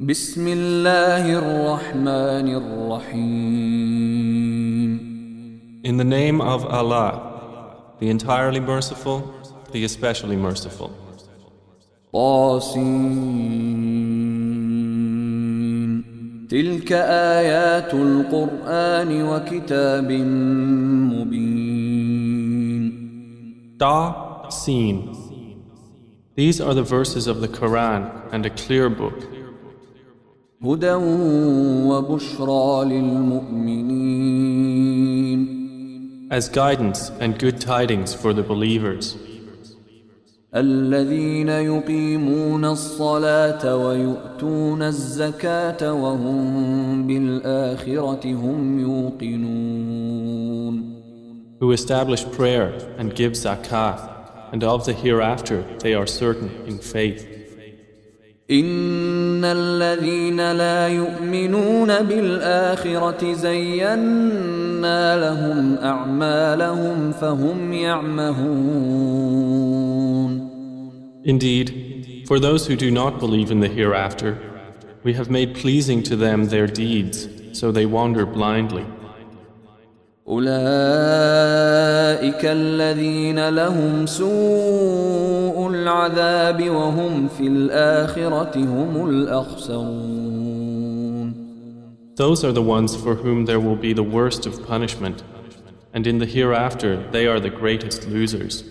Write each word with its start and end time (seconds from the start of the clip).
بسم 0.00 0.46
الله 0.48 1.38
الرحمن 1.38 2.48
الرحيم 2.60 3.46
In 5.84 5.96
the 5.96 6.04
name 6.04 6.42
of 6.42 6.66
Allah, 6.66 7.94
the 8.00 8.10
entirely 8.10 8.60
merciful, 8.60 9.32
the 9.72 9.84
especially 9.84 10.36
merciful. 10.36 10.90
طاسين 15.56 16.04
تلك 16.50 16.92
آيات 16.92 17.94
القرآن 17.94 19.22
وكتاب 19.22 20.12
مبين 20.12 21.76
Da, 23.78 24.48
Seen. 24.50 25.12
These 26.34 26.60
are 26.60 26.74
the 26.74 26.82
verses 26.82 27.26
of 27.26 27.40
the 27.40 27.48
Quran 27.48 28.10
and 28.30 28.44
a 28.44 28.50
clear 28.50 28.90
book, 28.90 29.26
هدى 30.65 30.93
وبشرى 31.89 32.85
للمؤمنين 32.85 34.31
as 36.31 36.47
guidance 36.47 37.11
and 37.19 37.37
good 37.37 37.59
tidings 37.59 38.13
for 38.13 38.31
the 38.31 38.41
believers, 38.41 39.17
الذين 40.55 41.49
يقيمون 41.49 42.65
الصلاة 42.65 43.75
ويؤتون 43.75 44.81
الزكاة 44.81 45.93
وهم 45.93 47.07
بالآخرة 47.07 48.33
هم 48.33 48.79
يوقنون 48.79 50.51
who 51.59 51.71
establish 51.71 52.25
prayer 52.31 52.73
and 52.97 53.13
give 53.13 53.33
zakah, 53.33 54.51
and 54.51 54.63
of 54.63 54.85
the 54.85 54.93
hereafter 54.93 55.63
they 55.79 55.93
are 55.93 56.07
certain 56.07 56.49
in 56.65 56.79
faith. 56.79 57.34
إن 58.51 59.45
الذين 59.45 60.51
لا 60.51 60.87
يؤمنون 60.87 61.87
بالآخرة 62.03 63.33
زينا 63.33 65.17
لهم 65.19 65.77
أعمالهم 65.77 67.11
فهم 67.11 67.73
يعمهون 67.73 68.91
Indeed, 71.23 72.25
for 72.27 72.39
those 72.39 72.65
who 72.65 72.75
do 72.75 72.89
not 72.89 73.19
believe 73.19 73.51
in 73.51 73.59
the 73.59 73.67
hereafter, 73.67 74.39
we 75.03 75.13
have 75.13 75.29
made 75.29 75.53
pleasing 75.55 76.01
to 76.03 76.15
them 76.15 76.45
their 76.45 76.65
deeds, 76.65 77.27
so 77.53 77.71
they 77.71 77.85
wander 77.85 78.25
blindly. 78.25 78.85
أولئك 80.27 80.51
الذين 82.45 83.49
لهم 83.49 84.05
سوء 84.05 85.44
العذاب 85.85 86.69
وهم 86.69 87.27
في 87.27 87.47
الآخرة 87.47 88.57
هم 88.57 89.09
الأخسرون 89.09 90.61
Those 92.15 92.43
are 92.43 92.51
the 92.51 92.61
ones 92.61 92.95
for 92.95 93.15
whom 93.15 93.45
there 93.45 93.59
will 93.59 93.75
be 93.75 93.93
the 93.93 94.03
worst 94.03 94.45
of 94.45 94.67
punishment, 94.67 95.23
and 95.93 96.05
in 96.05 96.19
the 96.19 96.25
hereafter 96.25 96.97
they 97.11 97.25
are 97.25 97.39
the 97.39 97.49
greatest 97.49 98.07
losers. 98.07 98.63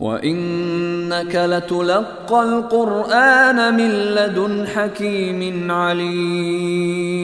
وإنك 0.00 1.34
لتلقى 1.36 2.42
القرآن 2.42 3.74
من 3.76 3.90
لدن 3.90 4.66
حكيم 4.66 5.70
عليم 5.70 7.20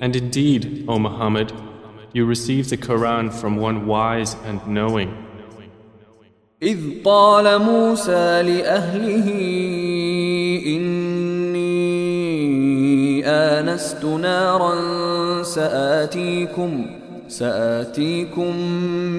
And 0.00 0.14
indeed, 0.14 0.84
O 0.86 0.98
Muhammad, 0.98 1.52
you 2.12 2.24
receive 2.24 2.70
the 2.70 2.76
Quran 2.76 3.32
from 3.32 3.56
one 3.56 3.86
wise 3.86 4.36
and 4.44 4.64
knowing. 4.66 5.12
إذ 6.63 6.79
قال 7.05 7.61
موسى 7.61 8.41
لأهله 8.41 9.27
إني 10.65 11.73
آنست 13.25 14.05
نارا 14.05 14.73
سآتيكم 15.43 16.85
سآتيكم 17.27 18.57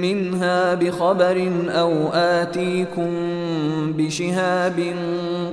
منها 0.00 0.74
بخبر 0.74 1.50
أو 1.68 2.08
آتيكم 2.12 3.10
بشهاب 3.92 4.94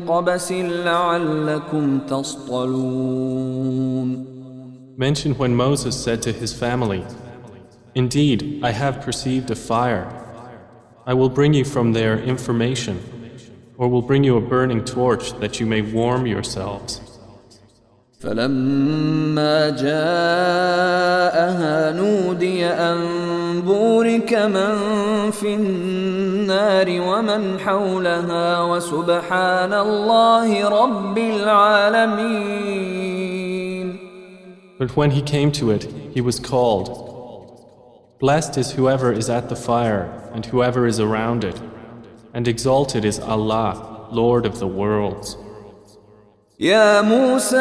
قبس 0.08 0.52
لعلكم 0.52 2.00
تصطلون 2.10 3.52
Mention 4.98 5.34
when 5.34 5.56
Moses 5.56 5.96
said 5.96 6.22
to 6.22 6.32
his 6.32 6.54
family, 6.54 7.04
Indeed, 7.96 8.60
I 8.62 8.72
have 8.72 9.02
perceived 9.02 9.50
a 9.50 9.56
fire. 9.56 10.21
I 11.07 11.15
will 11.15 11.29
bring 11.29 11.55
you 11.55 11.65
from 11.65 11.93
there 11.93 12.19
information, 12.19 13.01
or 13.79 13.89
will 13.89 14.03
bring 14.03 14.25
you 14.25 14.37
a 14.37 14.41
burning 14.41 14.85
torch 14.85 15.33
that 15.41 15.61
you 15.61 15.67
may 15.67 15.83
warm 15.83 16.27
yourselves. 16.27 17.01
فلما 18.21 19.71
جاءها 19.71 19.93
نودي 21.93 22.67
أن 22.67 22.99
بورك 23.61 24.35
من 24.35 24.75
في 25.31 25.55
النار 25.55 27.01
ومن 27.01 27.59
حولها 27.59 28.63
وسبحان 28.63 29.73
الله 29.73 30.69
رب 30.69 31.19
العالمين 31.19 32.87
But 34.79 34.95
when 34.97 35.11
he 35.11 35.23
came 35.23 35.51
to 35.53 35.71
it, 35.71 35.89
he 36.13 36.21
was 36.21 36.39
called. 36.39 37.10
Blessed 38.21 38.57
is 38.57 38.73
whoever 38.73 39.13
is 39.13 39.29
at 39.29 39.49
the 39.49 39.57
fire, 39.57 40.31
and 40.33 40.47
whoever 40.47 40.87
is 40.87 40.99
around 40.99 41.45
it, 41.45 41.61
and 42.33 42.49
exalted 42.49 43.05
is 43.05 43.19
Allah, 43.19 44.09
Lord 44.11 44.47
of 44.47 44.59
the 44.59 44.67
worlds. 44.67 45.37
يا 46.61 47.03
موسى 47.03 47.57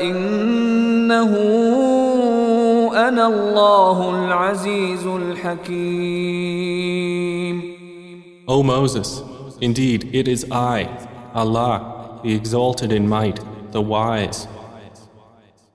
إنه 0.00 1.36
أنا 3.08 3.26
الله 3.26 4.10
العزيز 4.10 5.06
الحكيم 5.06 6.58
O 8.48 8.62
Moses, 8.62 9.22
indeed 9.60 10.08
it 10.14 10.26
is 10.26 10.46
I, 10.50 10.88
Allah, 11.34 12.18
the 12.24 12.34
exalted 12.34 12.92
in 12.92 13.06
might, 13.06 13.40
the 13.72 13.82
wise. 13.82 14.48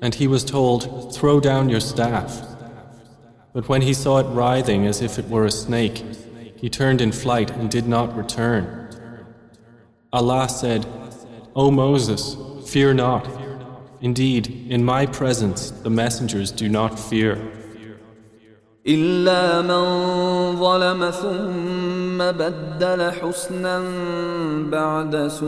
And 0.00 0.14
he 0.14 0.26
was 0.26 0.44
told, 0.44 1.14
Throw 1.14 1.40
down 1.40 1.68
your 1.68 1.80
staff. 1.80 2.42
But 3.52 3.68
when 3.68 3.82
he 3.82 3.94
saw 3.94 4.18
it 4.18 4.26
writhing 4.34 4.86
as 4.86 5.02
if 5.02 5.18
it 5.18 5.28
were 5.28 5.44
a 5.44 5.50
snake, 5.50 6.04
he 6.56 6.70
turned 6.70 7.00
in 7.00 7.12
flight 7.12 7.50
and 7.50 7.70
did 7.70 7.86
not 7.86 8.16
return. 8.16 8.88
Allah 10.12 10.48
said, 10.48 10.86
O 11.54 11.70
Moses, 11.70 12.36
fear 12.70 12.94
not. 12.94 13.28
Indeed, 14.00 14.66
in 14.68 14.84
my 14.84 15.06
presence 15.06 15.70
the 15.70 15.90
messengers 15.90 16.50
do 16.50 16.68
not 16.68 16.98
fear. 16.98 17.38
إلا 18.86 19.62
من 19.62 20.56
ظلم 20.56 21.10
ثم 21.10 22.05
بدل 22.17 23.11
حسنا 23.11 23.83
بعد 24.71 25.27
سوء 25.27 25.47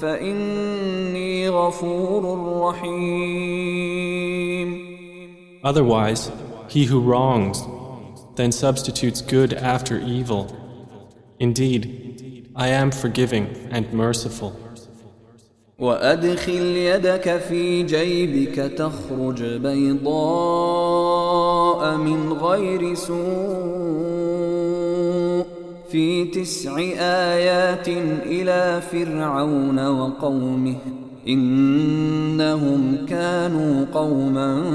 فإني 0.00 1.48
غفور 1.48 2.22
رحيم 2.68 3.88
Otherwise, 5.64 6.30
he 6.68 6.84
who 6.84 7.00
wrongs, 7.00 7.58
then 8.36 8.52
substitutes 8.52 9.20
good 9.20 9.52
after 9.54 9.98
evil. 9.98 10.44
Indeed, 11.40 12.48
I 12.54 12.68
am 12.68 12.90
forgiving 12.90 13.46
and 13.70 13.92
merciful. 13.92 14.52
وأدخل 15.78 16.76
يدك 16.76 17.36
في 17.36 17.82
جيبك 17.82 18.54
تخرج 18.54 19.42
بيضاء 19.42 21.27
من 21.97 22.33
غير 22.33 22.93
سوء 22.93 24.53
في 25.91 26.25
تسع 26.25 26.77
آيات 26.99 27.87
إلى 28.25 28.81
فرعون 28.91 29.87
وقومه 29.87 30.77
إنهم 31.27 33.05
كانوا 33.05 33.85
قوما 33.93 34.65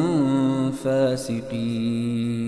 فاسقين 0.85 2.39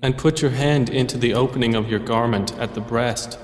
And 0.00 0.16
put 0.16 0.40
your 0.40 0.52
hand 0.52 0.90
into 0.90 1.18
the 1.18 1.34
opening 1.34 1.74
of 1.74 1.90
your 1.90 1.98
garment 1.98 2.56
at 2.58 2.74
the 2.74 2.80
breast. 2.80 3.36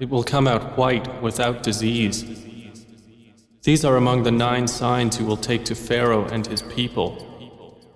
It 0.00 0.08
will 0.08 0.24
come 0.24 0.48
out 0.48 0.76
white 0.78 1.22
without 1.22 1.62
disease. 1.62 2.24
These 3.62 3.84
are 3.84 3.96
among 3.96 4.22
the 4.22 4.30
nine 4.30 4.68
signs 4.68 5.18
you 5.20 5.26
will 5.26 5.36
take 5.36 5.64
to 5.66 5.74
Pharaoh 5.74 6.24
and 6.24 6.46
his 6.46 6.62
people. 6.62 7.10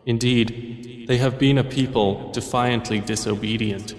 Indeed, 0.05 0.84
they 1.09 1.19
have 1.19 1.39
been 1.39 1.59
a 1.59 1.65
people 1.65 2.31
defiantly 2.33 3.01
disobedient. 3.01 3.95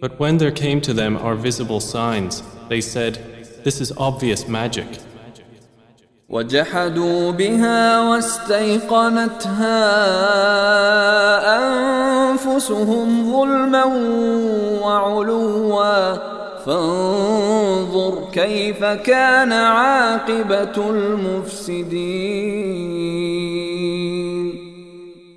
But 0.00 0.18
when 0.18 0.38
there 0.38 0.50
came 0.50 0.80
to 0.80 0.94
them 0.94 1.18
our 1.18 1.34
visible 1.34 1.80
signs, 1.80 2.42
they 2.70 2.80
said, 2.80 3.18
This 3.64 3.82
is 3.82 3.92
obvious 3.98 4.48
magic. 4.48 4.86
وجحدوا 6.28 7.32
بها 7.32 8.00
واستيقنتها 8.10 9.80
أنفسهم 12.34 13.32
ظلما 13.32 13.84
وعلوا 14.82 16.40
فانظر 16.66 18.28
كيف 18.32 18.84
كان 18.84 19.52
عاقبة 19.52 20.90
المفسدين 20.90 22.10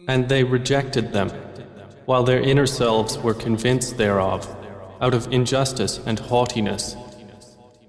And 0.06 0.28
they 0.28 0.44
rejected 0.44 1.14
them, 1.14 1.30
while 2.06 2.24
their 2.24 2.42
inner 2.42 2.66
selves 2.66 3.18
were 3.18 3.34
convinced 3.34 3.98
thereof, 3.98 4.42
out 5.00 5.14
of 5.14 5.32
injustice 5.32 6.02
and 6.06 6.20
haughtiness. 6.20 6.98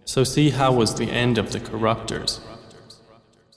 So 0.05 0.23
see 0.23 0.51
how 0.51 0.71
was 0.73 0.95
the 0.95 1.11
end 1.11 1.39
of 1.39 1.51
the 1.51 1.59
corruptors. 1.59 2.41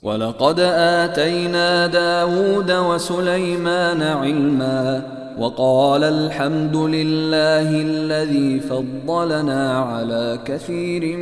ولقد 0.02 0.60
آتينا 0.60 1.86
داود 1.86 2.70
وسليمان 2.72 4.02
علما 4.02 5.02
وقال 5.38 6.04
الحمد 6.04 6.76
لله 6.76 7.70
الذي 7.82 8.60
فضلنا 8.60 9.78
على 9.82 10.38
كثير 10.44 11.16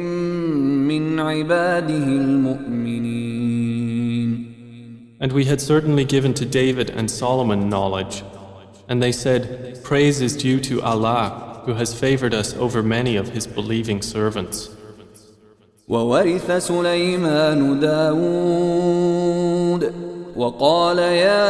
من 0.91 1.21
عباده 1.21 2.07
المؤمنين 2.23 3.47
And 5.19 5.33
we 5.33 5.45
had 5.47 5.61
certainly 5.61 6.05
given 6.05 6.35
to 6.35 6.45
David 6.45 6.91
and 6.91 7.11
Solomon 7.11 7.71
knowledge. 7.71 8.23
And 8.89 9.03
they 9.03 9.13
said, 9.13 9.81
Praise 9.83 10.21
is 10.21 10.37
due 10.37 10.61
to 10.61 10.83
Allah, 10.83 11.63
who 11.65 11.73
has 11.75 11.95
favored 11.95 12.35
us 12.35 12.55
over 12.55 12.83
many 12.83 13.17
of 13.17 13.31
his 13.31 13.47
believing 13.47 14.03
servants. 14.03 14.69
وورث 15.89 16.51
سليمان 16.51 17.81
داود 17.81 19.47
وقال 20.37 20.99
يا 20.99 21.45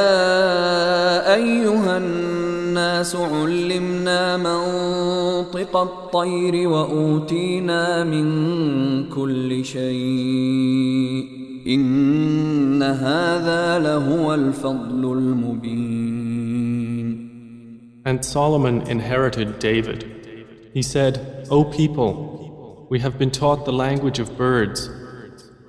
أيها 1.34 1.96
الناس 1.96 2.39
علمنا 3.14 4.36
منطق 4.36 5.76
الطير 5.76 6.68
وأوتينا 6.68 8.04
من 8.04 8.28
كل 9.08 9.64
شيء 9.64 11.26
إن 11.66 12.82
هذا 12.82 13.78
لهو 13.78 14.34
الفضل 14.34 15.12
المبين 15.12 16.06
And 18.04 18.24
Solomon 18.24 18.82
inherited 18.82 19.58
David. 19.58 20.04
He 20.72 20.80
said, 20.80 21.44
O 21.50 21.64
people, 21.64 22.86
we 22.88 23.00
have 23.00 23.18
been 23.18 23.32
taught 23.32 23.64
the 23.64 23.72
language 23.72 24.20
of 24.20 24.36
birds, 24.38 24.88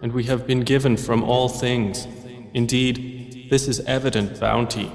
and 0.03 0.13
we 0.13 0.25
have 0.25 0.45
been 0.45 0.59
given 0.59 0.97
from 0.97 1.23
all 1.23 1.49
things. 1.49 2.07
Indeed, 2.53 3.47
this 3.49 3.67
is 3.67 3.79
evident 3.87 4.39
bounty. 4.39 4.91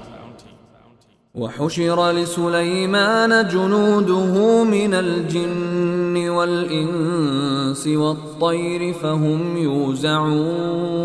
وحشر 1.34 2.10
لسليمان 2.10 3.48
جنوده 3.48 4.64
من 4.64 4.94
الجن 4.94 6.28
والإنس 6.28 7.86
والطير 7.86 8.92
فهم 8.92 9.56
يوزعون 9.56 10.98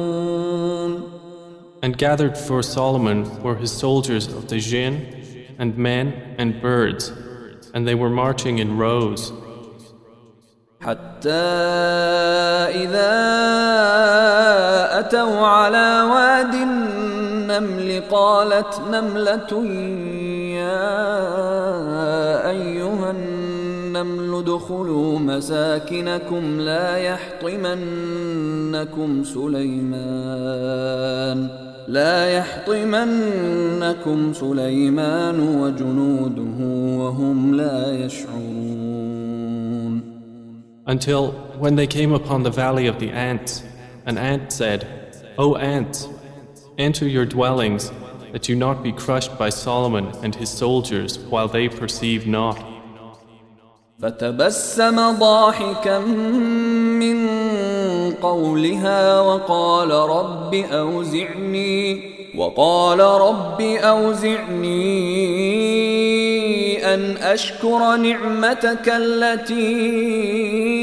And 1.83 1.97
gathered 1.97 2.37
for 2.37 2.63
Solomon 2.63 3.25
were 3.43 3.55
his 3.55 3.71
soldiers 3.73 4.27
of 4.27 4.47
the 4.47 4.57
jinn, 4.59 4.93
and 5.59 5.77
men 5.77 6.13
and 6.37 6.61
birds, 6.61 7.11
and 7.73 7.85
they 7.85 7.93
were 7.93 8.09
marching 8.09 8.59
in 8.59 8.77
rows. 8.77 9.33
حتى 10.81 11.29
إذا 12.83 13.13
أتوا 14.99 15.47
على 15.47 16.01
واد 16.11 16.55
النمل 17.57 18.01
قالت 18.11 18.81
نملة 18.91 19.65
يا 20.57 20.89
أيها 22.49 23.11
النمل 23.11 24.35
ادخلوا 24.35 25.19
مساكنكم 25.19 26.59
لا 26.59 26.97
يحطمنكم 26.97 27.63
سليمان 29.23 30.63
لا 31.87 32.29
يحطمنكم 32.37 34.33
سليمان 34.33 35.39
وجنوده 35.39 36.59
وهم 37.03 37.55
لا 37.55 38.05
يشعرون. 38.05 38.53
Until 40.85 41.31
when 41.59 41.75
they 41.75 41.87
came 41.87 42.11
upon 42.13 42.43
the 42.43 42.51
valley 42.51 42.87
of 42.87 42.99
the 42.99 43.09
ants, 43.09 43.63
an 44.05 44.17
ant 44.17 44.51
said, 44.51 44.85
O 45.37 45.55
ants, 45.55 46.07
enter 46.78 47.06
your 47.06 47.26
dwellings, 47.26 47.92
that 48.32 48.48
you 48.48 48.56
not 48.56 48.82
be 48.82 48.92
crushed 48.92 49.38
by 49.38 49.48
Solomon 49.48 50.12
and 50.22 50.34
his 50.34 50.50
soldiers 50.50 51.18
while 51.18 51.48
they 51.48 51.68
perceive 51.68 52.26
not. 52.26 52.58
فتبسم 54.02 55.18
ضاحكا 55.18 55.98
من 55.98 57.28
قولها 58.22 59.20
وقال 59.20 59.90
رب 59.90 60.54
أوزعني 60.54 62.02
وقال 62.36 63.00
رب 63.00 63.60
أوزعني 63.60 64.94
أن 66.94 67.16
أشكر 67.16 67.96
نعمتك 67.96 68.88
التي 68.88 70.81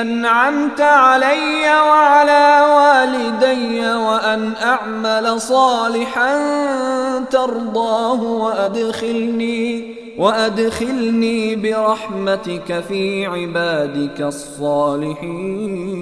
أنعمت 0.00 0.80
علي 0.80 1.62
وعلى 1.66 2.60
والدي 2.76 3.80
وأن 3.80 4.52
أعمل 4.62 5.40
صالحا 5.40 6.38
ترضاه 7.30 8.22
وأدخلني 8.22 9.94
وأدخلني 10.18 11.56
برحمتك 11.56 12.80
في 12.80 13.26
عبادك 13.26 14.20
الصالحين. 14.20 15.92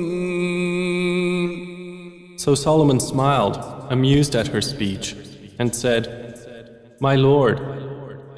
So 2.36 2.54
Solomon 2.54 3.00
smiled, 3.00 3.58
amused 3.90 4.34
at 4.34 4.46
her 4.48 4.62
speech, 4.62 5.14
and 5.58 5.74
said, 5.74 6.02
My 7.00 7.14
Lord, 7.14 7.60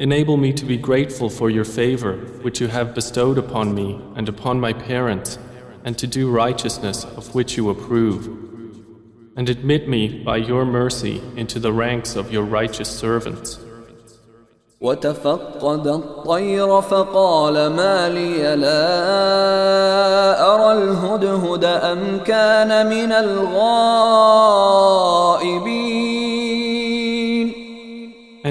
enable 0.01 0.37
me 0.37 0.53
to 0.53 0.65
be 0.65 0.77
grateful 0.77 1.29
for 1.29 1.49
your 1.49 1.65
favor 1.65 2.17
which 2.41 2.61
you 2.61 2.67
have 2.67 2.93
bestowed 2.93 3.37
upon 3.37 3.73
me 3.73 3.99
and 4.15 4.29
upon 4.29 4.59
my 4.59 4.73
parents, 4.73 5.39
and 5.83 5.97
to 5.97 6.07
do 6.07 6.29
righteousness 6.29 7.03
of 7.03 7.33
which 7.33 7.57
you 7.57 7.69
approve. 7.69 8.27
And 9.35 9.49
admit 9.49 9.87
me 9.87 10.23
by 10.23 10.37
your 10.37 10.65
mercy 10.65 11.21
into 11.35 11.59
the 11.59 11.71
ranks 11.71 12.15
of 12.15 12.31
your 12.31 12.43
righteous 12.43 12.89
servants. 12.89 13.59
وتفقد 14.81 15.87
الطير 15.87 16.81
فقال 16.81 17.53
ما 17.53 18.09
لي 18.09 18.55
لا 18.55 18.83
أرى 20.53 20.73
الهدهد 20.73 21.63
أم 21.63 22.19
كان 22.19 22.87
من 22.89 23.11
الغائبين 23.11 23.77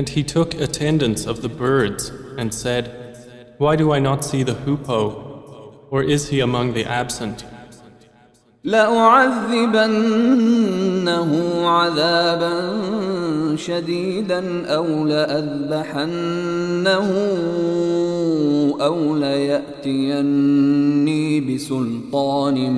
And 0.01 0.09
he 0.09 0.23
took 0.23 0.55
attendance 0.55 1.27
of 1.27 1.43
the 1.43 1.49
birds 1.49 2.11
and 2.39 2.53
said, 2.53 2.85
Why 3.59 3.77
do 3.77 3.93
I 3.93 3.99
not 3.99 4.25
see 4.25 4.43
the 4.43 4.55
hoopoe? 4.55 5.25
Or 5.91 6.03
is 6.03 6.29
he 6.29 6.41
among 6.41 6.75
the 6.75 6.85
absent? 6.85 7.45
لأعذبنه 8.67 9.71
عذابا 11.69 12.77
شديدا 13.57 14.67
أو 14.67 15.07
لأذبحنه 15.07 16.17
أو 18.81 19.17
ليأتيني 19.17 20.61
بسلطان 21.41 22.71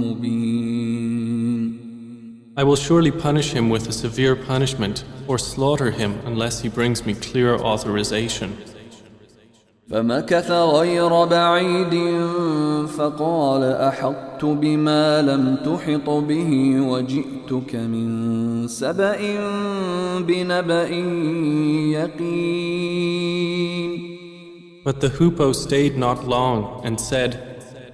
مبين 0.00 1.21
I 2.56 2.64
will 2.64 2.76
surely 2.76 3.12
punish 3.12 3.52
him 3.52 3.70
with 3.70 3.88
a 3.88 3.92
severe 3.92 4.34
punishment 4.34 5.04
or 5.28 5.38
slaughter 5.38 5.90
him 5.90 6.18
unless 6.24 6.60
he 6.62 6.68
brings 6.68 7.06
me 7.06 7.14
clear 7.14 7.54
authorization. 7.54 8.56
فمكث 9.90 10.50
غير 10.50 11.24
بعيد 11.24 11.94
فقال 12.86 13.62
احطت 13.62 14.44
بما 14.44 15.22
لم 15.22 15.56
تحط 15.56 16.10
به 16.10 16.80
وجئتك 16.80 17.74
من 17.74 18.68
سبا 18.68 19.16
بنبا 20.18 20.88
يقين 21.96 23.28
But 24.84 25.00
the 25.00 25.08
hoopoe 25.08 25.52
stayed 25.52 25.96
not 25.98 26.26
long 26.26 26.80
and 26.84 26.98
said, 27.00 27.30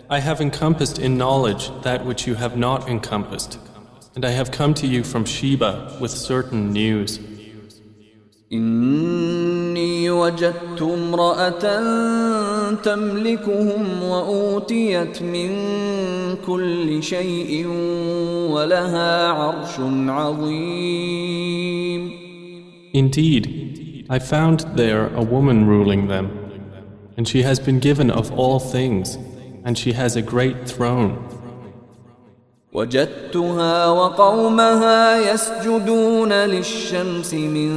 I 0.09 0.21
have 0.21 0.41
encompassed 0.41 0.99
in 0.99 1.17
knowledge 1.17 1.71
that 1.83 2.05
which 2.05 2.27
you 2.27 2.35
have 2.35 2.57
not 2.57 2.89
encompassed, 2.89 3.59
and 4.15 4.25
I 4.25 4.31
have 4.31 4.51
come 4.51 4.75
to 4.75 4.87
you 4.87 5.03
from 5.05 5.25
Sheba 5.25 5.99
with 6.01 6.11
certain 6.11 6.73
news. 6.73 7.19
إني 8.53 10.11
وجدت 10.11 10.83
امرأة 10.83 11.83
تملكهم 12.83 14.03
وأوتيت 14.03 15.23
من 15.23 15.51
كل 16.47 17.03
شيء 17.03 17.67
ولها 18.51 19.29
عرش 19.29 19.81
عظيم. 20.09 21.45
Indeed, 22.95 24.07
I 24.09 24.19
found 24.21 24.61
there 24.77 25.09
a 25.17 25.23
woman 25.23 25.67
ruling 25.67 26.07
them, 26.07 26.31
and 27.17 27.27
she 27.27 27.43
has 27.43 27.59
been 27.59 27.81
given 27.81 28.11
of 28.11 28.31
all 28.39 28.61
things, 28.61 29.19
and 29.65 29.77
she 29.77 29.93
has 29.95 30.15
a 30.15 30.23
great 30.23 30.69
throne. 30.69 31.19
وجدتها 32.74 33.88
وقومها 33.88 35.32
يسجدون 35.34 36.34
للشمس 36.34 37.34
من 37.34 37.72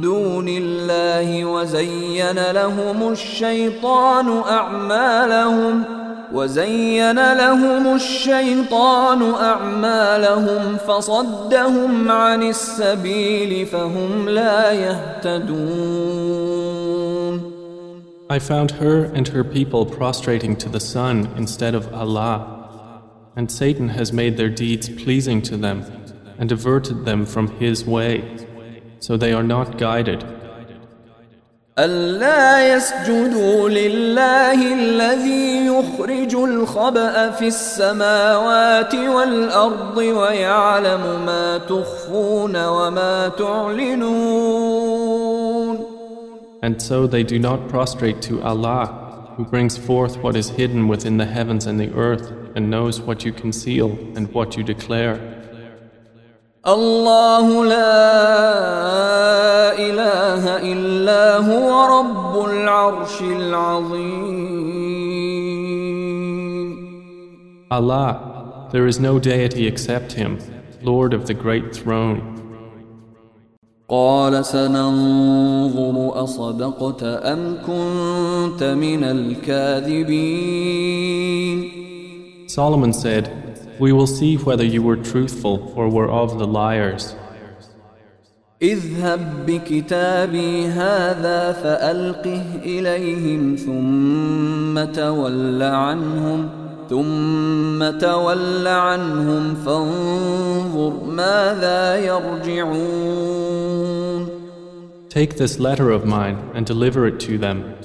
دون 0.00 0.48
الله 0.48 1.44
وزين 1.44 2.50
لهم 2.50 3.12
الشيطان 3.12 4.42
أعمالهم 4.48 5.84
وزين 6.32 7.32
لهم 7.32 7.94
الشيطان 7.94 9.34
أعمالهم 9.34 10.76
فصدهم 10.76 12.10
عن 12.10 12.42
السبيل 12.42 13.66
فهم 13.66 14.28
لا 14.28 14.72
يهتدون 14.72 16.18
I 18.30 18.38
found 18.38 18.72
her 18.72 19.04
and 19.14 19.26
her 19.28 19.42
people 19.42 19.86
prostrating 19.86 20.54
to 20.56 20.68
the 20.68 20.80
sun 20.80 21.30
instead 21.38 21.74
of 21.74 21.90
Allah. 21.94 22.57
And 23.37 23.51
Satan 23.51 23.89
has 23.89 24.13
made 24.13 24.37
their 24.37 24.49
deeds 24.49 24.89
pleasing 24.89 25.41
to 25.43 25.57
them 25.57 25.83
and 26.37 26.51
averted 26.51 27.05
them 27.05 27.25
from 27.25 27.47
his 27.59 27.85
way, 27.85 28.23
so 28.99 29.17
they 29.17 29.33
are 29.33 29.43
not 29.43 29.77
guided. 29.77 30.23
ألا 31.79 32.75
يسجدوا 32.75 33.69
لله 33.69 34.73
الذي 34.73 35.65
يخرج 35.65 36.35
الخبأ 36.35 37.29
في 37.29 37.47
السماوات 37.47 38.95
والأرض 38.95 39.97
ويعلم 39.97 41.25
ما 41.25 41.57
تخفون 41.57 42.65
وما 42.65 43.27
تعلنون 43.27 44.93
And 46.61 46.81
so 46.81 47.07
they 47.07 47.23
do 47.23 47.39
not 47.39 47.67
prostrate 47.69 48.21
to 48.21 48.41
Allah 48.43 49.33
who 49.35 49.43
brings 49.43 49.75
forth 49.75 50.17
what 50.17 50.35
is 50.35 50.49
hidden 50.49 50.87
within 50.87 51.17
the 51.17 51.25
heavens 51.25 51.65
and 51.65 51.79
the 51.79 51.91
earth 51.95 52.31
and 52.57 52.69
knows 52.69 53.01
what 53.01 53.25
you 53.25 53.31
conceal 53.31 53.91
and 54.15 54.33
what 54.33 54.57
you 54.57 54.63
declare. 54.63 55.19
الله 56.67 57.65
لا 57.65 57.93
إله 59.75 60.43
إلا 60.71 61.37
هو 61.37 61.99
رب 61.99 62.45
العرش 62.49 63.21
العظيم 63.21 64.43
Allah, 67.71 68.69
there 68.71 68.85
is 68.85 68.99
no 68.99 69.17
deity 69.19 69.65
except 69.65 70.13
Him, 70.13 70.37
Lord 70.83 71.13
of 71.13 71.25
the 71.25 71.33
great 71.33 71.75
throne. 71.75 72.33
قال 73.89 74.45
سننظر 74.45 76.23
أصدقت 76.23 77.03
أم 77.03 77.57
كنت 77.67 78.63
من 78.63 79.03
الكاذبين 79.03 80.53
Solomon 82.47 82.93
said, 82.93 83.77
We 83.79 83.91
will 83.91 84.07
see 84.07 84.35
whether 84.35 84.65
you 84.65 84.81
were 84.83 84.97
truthful 84.97 85.73
or 85.75 85.89
were 85.89 86.09
of 86.09 86.37
the 86.39 86.47
liars. 86.47 87.15
اذهب 88.61 89.45
بكتابي 89.47 90.65
هذا 90.67 91.51
فألقه 91.51 92.43
إليهم 92.65 93.55
ثم 93.55 94.83
تول 94.91 95.63
عنهم 95.63 96.49
ثم 96.89 97.99
تول 97.99 98.67
عنهم 98.67 99.55
فانظر 99.55 101.03
ماذا 101.03 101.97
يرجعون 102.05 103.53
Take 105.09 105.35
this 105.35 105.59
letter 105.59 105.91
of 105.91 106.05
mine 106.05 106.37
and 106.55 106.65
deliver 106.65 107.05
it 107.05 107.19
to 107.19 107.37
them. 107.37 107.75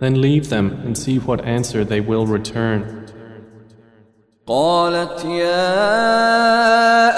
Then 0.00 0.20
leave 0.20 0.50
them 0.50 0.82
and 0.84 0.98
see 0.98 1.18
what 1.18 1.44
answer 1.44 1.82
they 1.82 2.00
will 2.00 2.26
return. 2.26 2.97
قالت 4.49 5.25
يا 5.25 5.73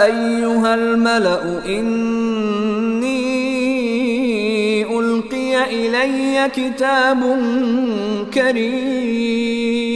أيها 0.05 0.75
الملأ 0.75 1.65
إني 1.65 3.21
ألقي 4.99 5.63
إلي 5.63 6.49
كتاب 6.55 7.19
كريم 8.33 9.91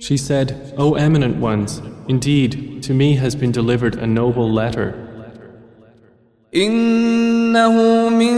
She 0.00 0.16
said, 0.16 0.74
O 0.78 0.94
eminent 0.94 1.36
ones, 1.36 1.80
indeed, 2.08 2.82
to 2.82 2.92
me 2.94 3.16
has 3.16 3.34
been 3.34 3.52
delivered 3.52 3.96
a 3.96 4.06
noble 4.06 4.50
letter. 4.50 4.94
إنه 6.54 8.08
من 8.08 8.36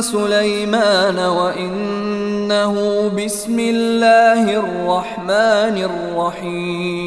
سليمان 0.00 1.18
وإن 1.18 1.99
وإنه 2.49 2.75
بسم 3.13 3.59
الله 3.59 4.43
الرحمن 4.57 5.77
الرحيم 5.89 7.05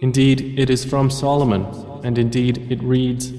Indeed, 0.00 0.54
it 0.56 0.70
is 0.70 0.84
from 0.84 1.10
Solomon, 1.10 1.66
and 2.04 2.16
indeed 2.18 2.70
it 2.70 2.80
reads, 2.80 3.32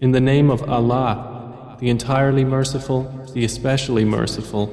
In 0.00 0.10
the 0.10 0.20
name 0.20 0.50
of 0.50 0.68
Allah, 0.68 1.76
the 1.78 1.88
entirely 1.90 2.44
merciful, 2.44 3.02
the 3.34 3.44
especially 3.44 4.04
merciful. 4.04 4.68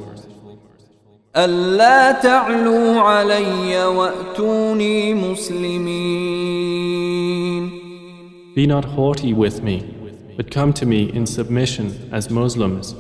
ألا 1.36 2.12
تعلوا 2.12 3.00
علي 3.00 3.86
وأتوني 3.86 5.14
مسلمين 5.14 6.50
Be 8.56 8.66
not 8.66 8.86
haughty 8.86 9.32
with 9.34 9.62
me, 9.62 9.86
but 10.36 10.50
come 10.50 10.74
to 10.74 10.88
me 10.88 11.12
in 11.14 11.28
submission 11.28 12.10
as 12.12 12.32
Muslims. 12.32 12.96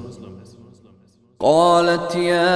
قالت 1.39 2.15
يا 2.15 2.51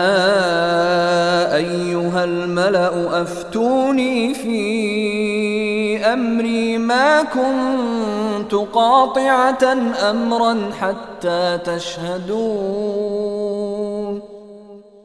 أيها 1.56 2.24
الملأ 2.24 3.22
أفتوني 3.22 4.34
في 4.34 5.98
أمري 6.06 6.78
ما 6.78 7.24
كنت 7.24 8.54
قاطعة 8.54 9.64
أمرا 10.10 10.72
حتى 10.80 11.60
تشهدون 11.66 13.14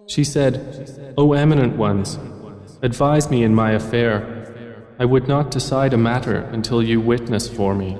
She 0.08 0.24
said, 0.24 0.54
O 1.18 1.34
eminent 1.34 1.76
ones, 1.76 2.18
advise 2.82 3.30
me 3.30 3.44
in 3.44 3.54
my 3.54 3.72
affair. 3.72 4.22
I 4.98 5.04
would 5.04 5.28
not 5.28 5.50
decide 5.50 5.92
a 5.92 5.98
matter 5.98 6.48
until 6.50 6.82
you 6.82 6.98
witness 6.98 7.46
for 7.46 7.74
me. 7.74 7.98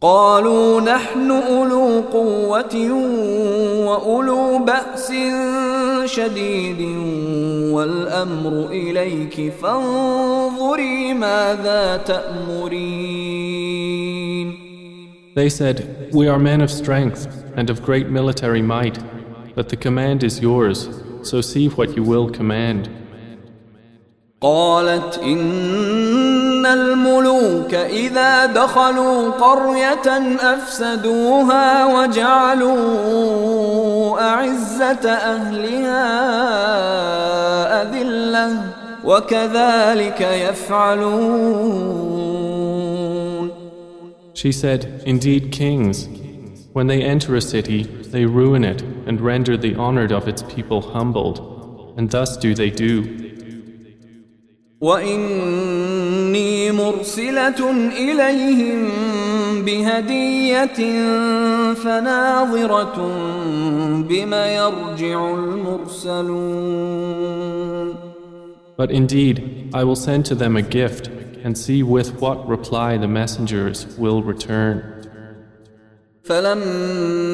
قالوا 0.00 0.80
نحن 0.80 1.30
أولو 1.30 2.00
قوة 2.00 2.76
وأولو 3.86 4.58
بأس 4.64 5.12
شديد 6.04 6.80
والأمر 7.72 8.66
إليك 8.70 9.52
فانظري 9.52 11.14
ماذا 11.14 11.96
تأمرين 11.96 13.44
They 15.34 15.48
said, 15.48 16.10
We 16.12 16.28
are 16.28 16.38
men 16.38 16.60
of 16.60 16.70
strength 16.70 17.26
and 17.56 17.70
of 17.70 17.82
great 17.82 18.08
military 18.08 18.62
might, 18.62 18.98
but 19.56 19.68
the 19.68 19.76
command 19.76 20.22
is 20.22 20.40
yours, 20.40 20.88
so 21.22 21.40
see 21.40 21.66
what 21.68 21.96
you 21.96 22.02
will 22.02 22.28
command. 22.30 22.88
قالت 24.40 25.18
إن 25.18 26.27
الملوك 26.66 27.74
إذا 27.74 28.46
دخلوا 28.46 29.30
قرية 29.30 30.36
أفسدوها 30.40 31.86
وجعلوا 31.86 32.74
أعزة 34.20 35.10
أهلها 35.10 36.12
أذلة 37.82 38.60
وكذلك 39.04 40.20
يفعلون 40.20 41.54
She 44.34 44.50
said, 44.52 45.02
Indeed, 45.06 45.52
kings, 45.52 46.08
When 46.74 46.88
they 46.88 47.02
enter 47.04 47.36
a 47.36 47.40
city, 47.40 47.84
they 47.84 48.26
ruin 48.26 48.64
it 48.64 48.82
and 49.06 49.20
render 49.20 49.56
the 49.56 49.76
honored 49.76 50.10
of 50.10 50.26
its 50.26 50.42
people 50.42 50.80
humbled, 50.80 51.38
and 51.96 52.10
thus 52.10 52.36
do 52.36 52.52
they 52.52 52.68
do. 52.70 53.04
وإني 54.80 55.87
مرسلة 56.71 57.71
إليهم 57.97 58.89
بهدية 59.65 60.79
فناظرة 61.73 62.97
بما 64.09 64.55
يرجع 64.55 65.33
المرسلون 65.33 66.79
But 68.77 68.91
indeed, 68.91 69.69
I 69.73 69.83
will 69.83 69.97
send 69.97 70.25
to 70.27 70.35
them 70.35 70.55
a 70.55 70.61
gift 70.61 71.09
and 71.43 71.57
see 71.57 71.83
with 71.83 72.09
what 72.21 72.47
reply 72.47 72.97
the 72.97 73.09
messengers 73.09 73.85
will 73.97 74.23
return. 74.23 74.83
فلما 76.23 77.28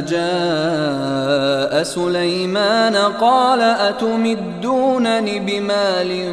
جاء 0.00 1.82
سليمان 1.82 2.96
قال 2.96 3.60
أتمدونني 3.60 5.40
بمال 5.40 6.32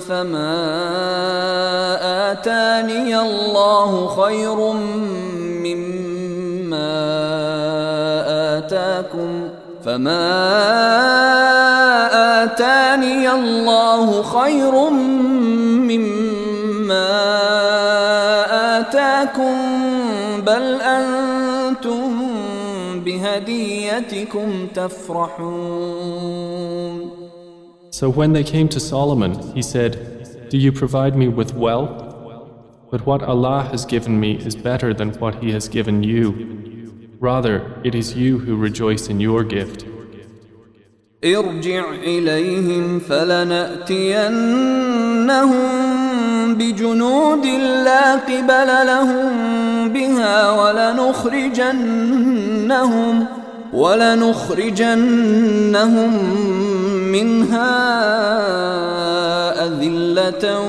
فما 0.00 0.56
آتاني 2.32 3.18
الله 3.20 4.06
خير 4.06 4.72
مما 5.64 6.90
آتاكم 8.58 9.48
فما 9.84 10.30
آتاني 12.42 13.30
الله 13.30 14.22
خير 14.22 14.90
مما 15.90 17.08
آتاكم 18.78 19.56
بل 20.46 20.80
أنتم 20.80 22.29
بهديتكم 23.09 24.67
تفرحون 24.75 26.15
So 27.91 28.09
when 28.09 28.33
they 28.33 28.43
came 28.43 28.67
to 28.69 28.79
Solomon, 28.79 29.33
he 29.55 29.61
said, 29.61 29.91
Do 30.49 30.57
you 30.57 30.71
provide 30.73 31.15
me 31.15 31.27
with 31.29 31.53
wealth? 31.53 32.05
But 32.91 33.05
what 33.05 33.23
Allah 33.23 33.61
has 33.71 33.85
given 33.85 34.19
me 34.19 34.31
is 34.37 34.55
better 34.55 34.93
than 34.93 35.09
what 35.21 35.35
He 35.43 35.51
has 35.51 35.67
given 35.67 36.03
you. 36.03 36.29
Rather, 37.19 37.55
it 37.83 37.95
is 37.95 38.15
you 38.15 38.39
who 38.39 38.55
rejoice 38.55 39.07
in 39.07 39.19
your 39.19 39.43
gift. 39.43 39.85
ارجع 41.24 41.84
إليهم 42.02 42.98
فلنأتينهم 42.98 44.20
بجنود 46.54 47.46
لا 47.84 48.14
قبل 48.14 48.86
لهم 48.86 49.28
بها 49.88 50.50
ولنخرجنهم 50.50 51.26
ولنخرجنهم 53.72 54.92
منها 57.12 57.70
أذلة 59.66 60.60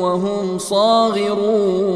وهم 0.00 0.58
صاغرون. 0.58 1.94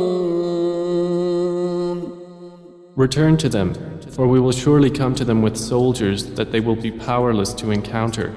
Return 2.97 3.37
to 3.37 3.49
them, 3.49 3.73
For 4.19 4.27
we 4.27 4.41
will 4.41 4.51
surely 4.51 4.91
come 4.91 5.15
to 5.15 5.25
them 5.25 5.43
with 5.43 5.57
soldiers 5.57 6.25
that 6.35 6.51
they 6.51 6.59
will 6.59 6.75
be 6.75 6.91
powerless 6.91 7.55
to 7.55 7.71
encounter, 7.71 8.35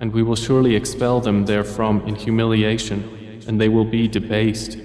and 0.00 0.12
we 0.12 0.24
will 0.24 0.34
surely 0.34 0.74
expel 0.74 1.20
them 1.20 1.46
therefrom 1.46 2.02
in 2.08 2.16
humiliation, 2.16 2.98
and 3.46 3.60
they 3.60 3.68
will 3.68 3.84
be 3.84 4.08
debased. 4.08 4.78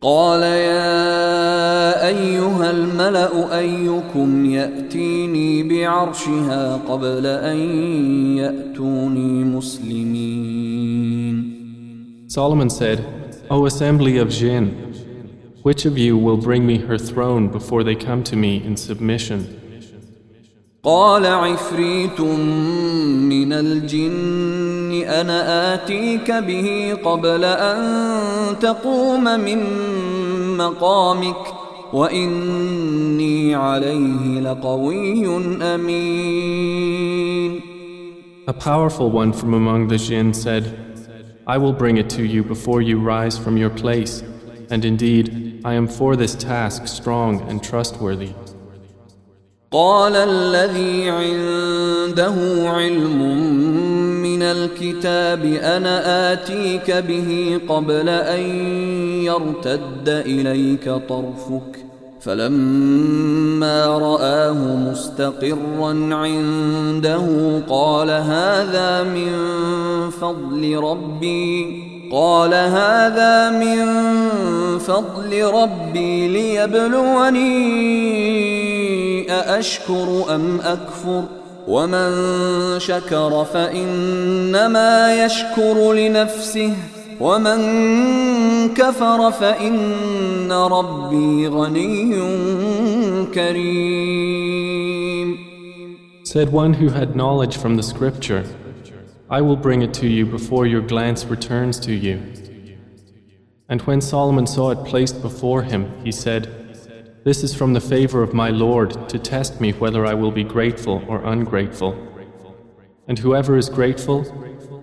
قال 0.00 0.42
يا 0.42 2.08
أيها 2.08 2.70
الملأ 2.70 3.58
أيكم 3.58 4.44
يأتيني 4.46 5.62
بعرشها 5.62 6.76
قبل 6.76 7.26
أن 7.26 7.56
يأتوني 8.36 9.44
مسلمين 9.44 10.14
Solomon 12.28 12.70
said, 12.70 13.04
O 13.50 13.66
assembly 13.66 14.16
of 14.16 14.30
jinn, 14.30 14.93
which 15.63 15.85
of 15.85 15.97
you 15.97 16.17
will 16.17 16.37
bring 16.37 16.65
me 16.65 16.77
her 16.77 16.97
throne 16.97 17.47
before 17.49 17.83
they 17.83 17.95
come 17.95 18.23
to 18.23 18.35
me 18.35 18.63
in 18.63 18.77
submission? 18.77 19.59
قال 20.83 21.25
عفريت 21.25 22.21
من 22.21 23.53
الجن 23.53 25.03
أنا 25.07 25.73
آتيك 25.73 26.31
به 26.31 26.97
قبل 27.03 27.43
أن 27.43 28.59
تقوم 28.59 29.23
من 29.23 29.59
مقامك 30.57 31.53
وإني 31.93 33.55
عليه 33.55 34.39
لقوي 34.39 35.27
أمين 35.75 37.61
A 38.47 38.53
powerful 38.53 39.11
one 39.11 39.31
from 39.31 39.53
among 39.53 39.89
the 39.89 39.97
jinn 39.97 40.33
said, 40.33 40.63
I 41.45 41.57
will 41.57 41.73
bring 41.73 41.97
it 41.97 42.09
to 42.11 42.23
you 42.23 42.43
before 42.43 42.81
you 42.81 42.99
rise 42.99 43.37
from 43.37 43.57
your 43.57 43.69
place, 43.69 44.23
and 44.71 44.85
indeed, 44.85 45.61
I 45.65 45.73
am 45.73 45.87
for 45.87 46.15
this 46.15 46.35
task 46.35 46.87
strong 46.87 47.41
and 47.49 47.63
trustworthy. 47.63 48.33
قال 49.71 50.15
الذي 50.15 51.09
عنده 51.09 52.33
علم 52.69 53.21
من 54.21 54.41
الكتاب 54.41 55.45
انا 55.45 56.33
اتيك 56.33 56.91
به 56.91 57.59
قبل 57.67 58.09
ان 58.09 58.41
يرتد 59.23 60.09
اليك 60.09 60.89
طرفك 60.89 61.85
فلما 62.19 63.85
راه 63.85 64.53
مستقرا 64.75 66.15
عنده 66.15 67.25
قال 67.69 68.09
هذا 68.09 69.03
من 69.03 69.31
فضل 70.09 70.77
ربي 70.77 71.92
قال 72.12 72.54
هذا 72.54 73.50
من 73.50 73.84
فضل 74.78 75.44
ربي 75.44 76.28
ليبلوني 76.28 77.50
أأشكر 79.32 80.24
أم 80.34 80.60
أكفر؟ 80.60 81.24
ومن 81.68 82.10
شكر 82.78 83.44
فإنما 83.44 85.24
يشكر 85.24 85.92
لنفسه 85.92 86.72
ومن 87.20 87.58
كفر 88.74 89.30
فإن 89.30 90.52
ربي 90.52 91.48
غني 91.48 92.14
كريم. 93.34 94.84
Said 96.24 96.52
one 96.52 96.74
who 96.74 96.88
had 96.88 97.16
knowledge 97.16 97.56
from 97.56 97.76
the 97.76 97.82
scripture, 97.82 98.44
I 99.30 99.40
will 99.40 99.56
bring 99.56 99.82
it 99.82 99.94
to 99.94 100.06
you 100.06 100.26
before 100.26 100.66
your 100.66 100.82
glance 100.82 101.24
returns 101.24 101.80
to 101.80 101.94
you. 101.94 102.20
And 103.68 103.80
when 103.82 104.00
Solomon 104.00 104.46
saw 104.46 104.70
it 104.70 104.84
placed 104.84 105.22
before 105.22 105.62
him, 105.62 105.90
he 106.04 106.12
said, 106.12 107.22
This 107.24 107.42
is 107.42 107.54
from 107.54 107.72
the 107.72 107.80
favor 107.80 108.22
of 108.22 108.34
my 108.34 108.50
Lord 108.50 109.08
to 109.08 109.18
test 109.18 109.60
me 109.60 109.72
whether 109.72 110.04
I 110.04 110.12
will 110.14 110.30
be 110.30 110.44
grateful 110.44 111.02
or 111.08 111.24
ungrateful. 111.24 111.96
And 113.08 113.18
whoever 113.18 113.56
is 113.56 113.68
grateful, 113.68 114.22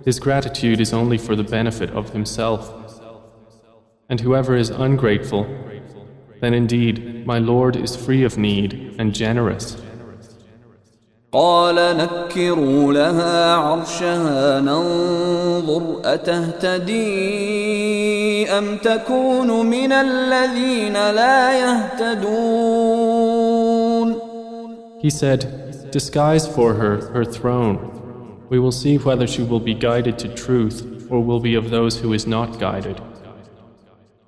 his 0.06 0.19
gratitude 0.19 0.80
is 0.80 0.93
only 0.93 1.17
for 1.17 1.36
the 1.36 1.43
benefit 1.43 1.91
of 1.91 2.10
himself. 2.12 2.73
And 4.10 4.19
whoever 4.19 4.56
is 4.56 4.69
ungrateful, 4.71 5.47
then 6.39 6.54
indeed 6.56 7.25
my 7.27 7.38
Lord 7.38 7.75
is 7.75 7.95
free 7.95 8.23
of 8.23 8.38
need 8.38 8.95
and 8.97 9.13
generous. 9.13 9.81
قال 11.33 11.96
نكروا 11.96 12.92
لها 12.92 13.55
عرشها 13.55 14.61
ننظر 14.61 16.01
أتهتدي 16.05 16.96
أم 18.51 18.77
تكون 18.77 19.66
من 19.66 19.92
الذين 19.92 20.92
لا 20.92 21.59
يهتدون 21.59 22.66
He 25.03 25.11
said, 25.11 25.40
Disguise 25.92 26.46
for 26.46 26.75
her 26.75 26.96
her 27.14 27.25
throne. 27.25 27.79
We 28.49 28.59
will 28.59 28.72
see 28.72 28.96
whether 28.96 29.27
she 29.27 29.42
will 29.42 29.61
be 29.61 29.75
guided 29.75 30.18
to 30.20 30.29
truth 30.29 31.07
or 31.11 31.18
will 31.22 31.40
be 31.40 31.55
of 31.55 31.70
those 31.70 31.99
who 32.01 32.12
is 32.12 32.27
not 32.27 32.59
guided. 32.59 33.01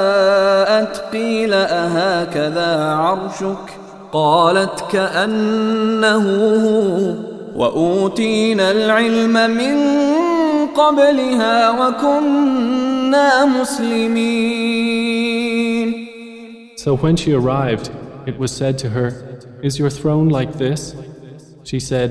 قيل 1.11 1.53
أهكذا 1.53 2.85
عرشك 2.93 3.74
قالت 4.15 4.83
كأنه 4.91 6.25
هو 6.65 7.31
وأوتينا 7.55 8.71
العلم 8.71 9.33
من 9.33 9.75
قبلها 10.67 11.69
وكنا 11.79 13.45
مسلمين 13.45 14.91
So 16.75 16.95
when 16.95 17.15
she 17.15 17.31
arrived, 17.31 17.91
it 18.25 18.39
was 18.39 18.51
said 18.51 18.79
to 18.79 18.89
her, 18.89 19.09
Is 19.61 19.77
your 19.77 19.91
throne 19.91 20.29
like 20.29 20.53
this? 20.53 20.95
She 21.63 21.79
said, 21.79 22.09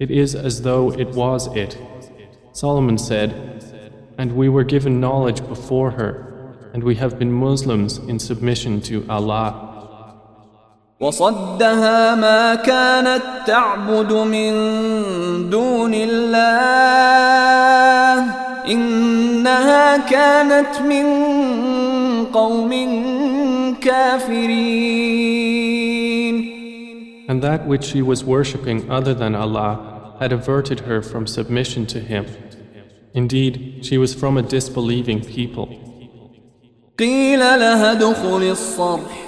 It 0.00 0.10
is 0.10 0.34
as 0.34 0.62
though 0.62 0.90
it 0.92 1.10
was 1.10 1.46
it. 1.54 1.78
Solomon 2.52 2.98
said, 2.98 3.30
And 4.18 4.32
we 4.32 4.48
were 4.48 4.64
given 4.64 4.98
knowledge 4.98 5.46
before 5.46 5.92
her, 5.92 6.12
and 6.72 6.82
we 6.82 6.96
have 6.96 7.20
been 7.20 7.32
Muslims 7.32 7.98
in 7.98 8.18
submission 8.18 8.80
to 8.82 9.06
Allah. 9.08 9.67
وصدها 11.00 12.14
ما 12.14 12.54
كانت 12.54 13.22
تعبد 13.46 14.12
من 14.12 14.52
دون 15.50 15.94
الله 15.94 17.44
إنها 18.68 19.96
كانت 19.96 20.80
من 20.80 21.04
قوم 22.24 22.70
كافرين 23.80 24.94
And 27.26 27.40
that 27.42 27.66
which 27.66 27.84
she 27.84 28.02
was 28.02 28.22
worshipping 28.22 28.90
other 28.90 29.14
than 29.14 29.34
Allah 29.34 30.16
had 30.20 30.30
averted 30.32 30.80
her 30.80 31.00
from 31.02 31.26
submission 31.26 31.86
to 31.86 31.98
Him. 31.98 32.26
Indeed, 33.14 33.80
she 33.82 33.96
was 33.98 34.12
from 34.14 34.36
a 34.36 34.42
disbelieving 34.42 35.20
people. 35.24 35.68
قيل 36.98 37.40
لها 37.40 37.92
ادخل 37.92 38.42
الصرح 38.42 39.27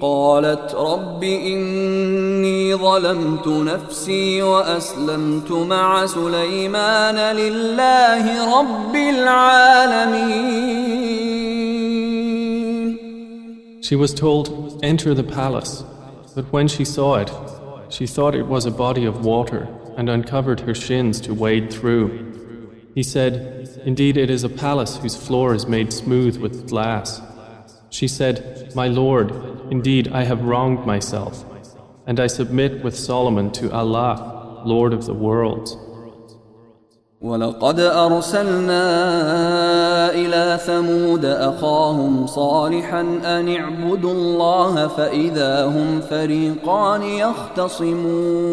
قالت 0.00 0.74
رب 0.74 1.24
إني 1.24 2.74
ظلمت 2.74 3.48
نفسي 3.48 4.42
وأسلمت 4.42 5.52
مع 5.52 6.06
سليمان 6.06 7.36
لله 7.36 8.58
رب 8.58 8.94
العالمين 8.94 10.52
She 13.80 13.96
was 13.96 14.14
told, 14.14 14.80
Enter 14.82 15.12
the 15.12 15.22
palace. 15.24 15.84
But 16.34 16.50
when 16.52 16.66
she 16.66 16.84
saw 16.84 17.16
it, 17.16 17.30
she 17.90 18.06
thought 18.06 18.34
it 18.34 18.46
was 18.46 18.64
a 18.64 18.70
body 18.70 19.04
of 19.04 19.24
water 19.24 19.68
and 19.98 20.08
uncovered 20.08 20.60
her 20.60 20.74
shins 20.74 21.20
to 21.20 21.34
wade 21.34 21.70
through. 21.70 22.08
He 22.94 23.02
said, 23.02 23.80
Indeed, 23.84 24.16
it 24.16 24.30
is 24.30 24.44
a 24.44 24.48
palace 24.48 24.96
whose 24.96 25.16
floor 25.16 25.54
is 25.54 25.66
made 25.66 25.92
smooth 25.92 26.38
with 26.38 26.68
glass. 26.68 27.20
She 27.90 28.08
said, 28.08 28.72
My 28.74 28.88
Lord, 28.88 29.30
indeed 29.70 30.08
I 30.12 30.24
have 30.24 30.42
wronged 30.42 30.86
myself, 30.86 31.44
and 32.06 32.18
I 32.18 32.26
submit 32.26 32.82
with 32.84 32.96
Solomon 32.96 33.50
to 33.52 33.72
Allah, 33.72 34.62
Lord 34.64 34.92
of 34.92 35.06
the 35.06 35.14
worlds. 35.14 35.76
ولقد 37.22 37.80
أرسلنا 37.80 38.84
إلى 40.14 40.58
ثمود 40.66 41.24
أخاهم 41.24 42.26
صالحا 42.26 43.00
أن 43.24 43.48
اعبدوا 43.48 44.12
الله 44.12 44.88
فإذا 44.88 45.66
هم 45.66 46.00
فريقان 46.00 47.02
يختصمون 47.02 48.52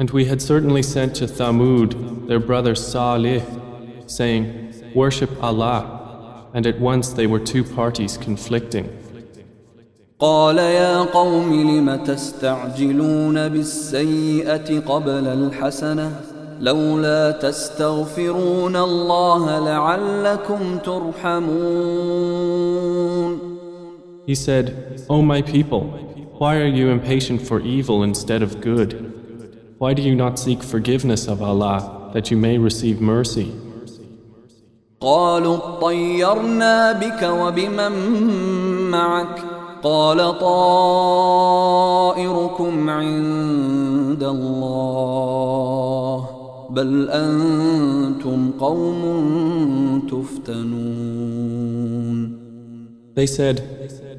And 0.00 0.10
we 0.12 0.26
had 0.26 0.40
certainly 0.40 0.82
sent 0.84 1.16
to 1.16 1.26
Thamud 1.26 2.28
their 2.28 2.38
brother 2.38 2.76
Salih, 2.76 3.42
saying, 4.06 4.72
Worship 4.94 5.30
Allah. 5.42 5.96
And 6.54 6.68
at 6.68 6.78
once 6.78 7.08
they 7.12 7.26
were 7.26 7.40
two 7.40 7.64
parties 7.64 8.16
conflicting. 8.16 8.86
قال 10.23 10.57
يا 10.57 11.01
قوم 11.01 11.53
لم 11.53 11.95
تستعجلون 11.95 13.47
بالسيئة 13.49 14.79
قبل 14.79 15.27
الحسنة 15.27 16.11
لولا 16.59 17.31
تستغفرون 17.31 18.75
الله 18.75 19.59
لعلكم 19.59 20.77
ترحمون 20.77 21.53
He 24.25 24.35
said, 24.35 24.65
O 25.09 25.21
my 25.21 25.41
people, 25.41 25.81
why 26.39 26.55
are 26.55 26.73
you 26.79 26.87
impatient 26.87 27.41
for 27.41 27.59
evil 27.59 28.03
instead 28.03 28.41
of 28.41 28.61
good? 28.61 28.91
Why 29.79 29.93
do 29.93 30.01
you 30.01 30.15
not 30.15 30.39
seek 30.39 30.63
forgiveness 30.63 31.27
of 31.27 31.41
Allah 31.41 32.11
that 32.13 32.31
you 32.31 32.37
may 32.37 32.57
receive 32.57 33.01
mercy? 33.01 33.51
قالوا 35.01 35.57
اطيرنا 35.57 36.91
بك 36.91 37.23
وبمن 37.23 37.91
معك 38.91 39.52
قال 39.82 40.38
طائركم 40.38 40.90
عند 42.90 44.22
الله 44.22 45.58
بل 46.70 47.10
أنتم 47.10 48.50
قوم 48.60 49.02
تفتنون 50.10 51.58
They 53.14 53.26
said, 53.26 53.56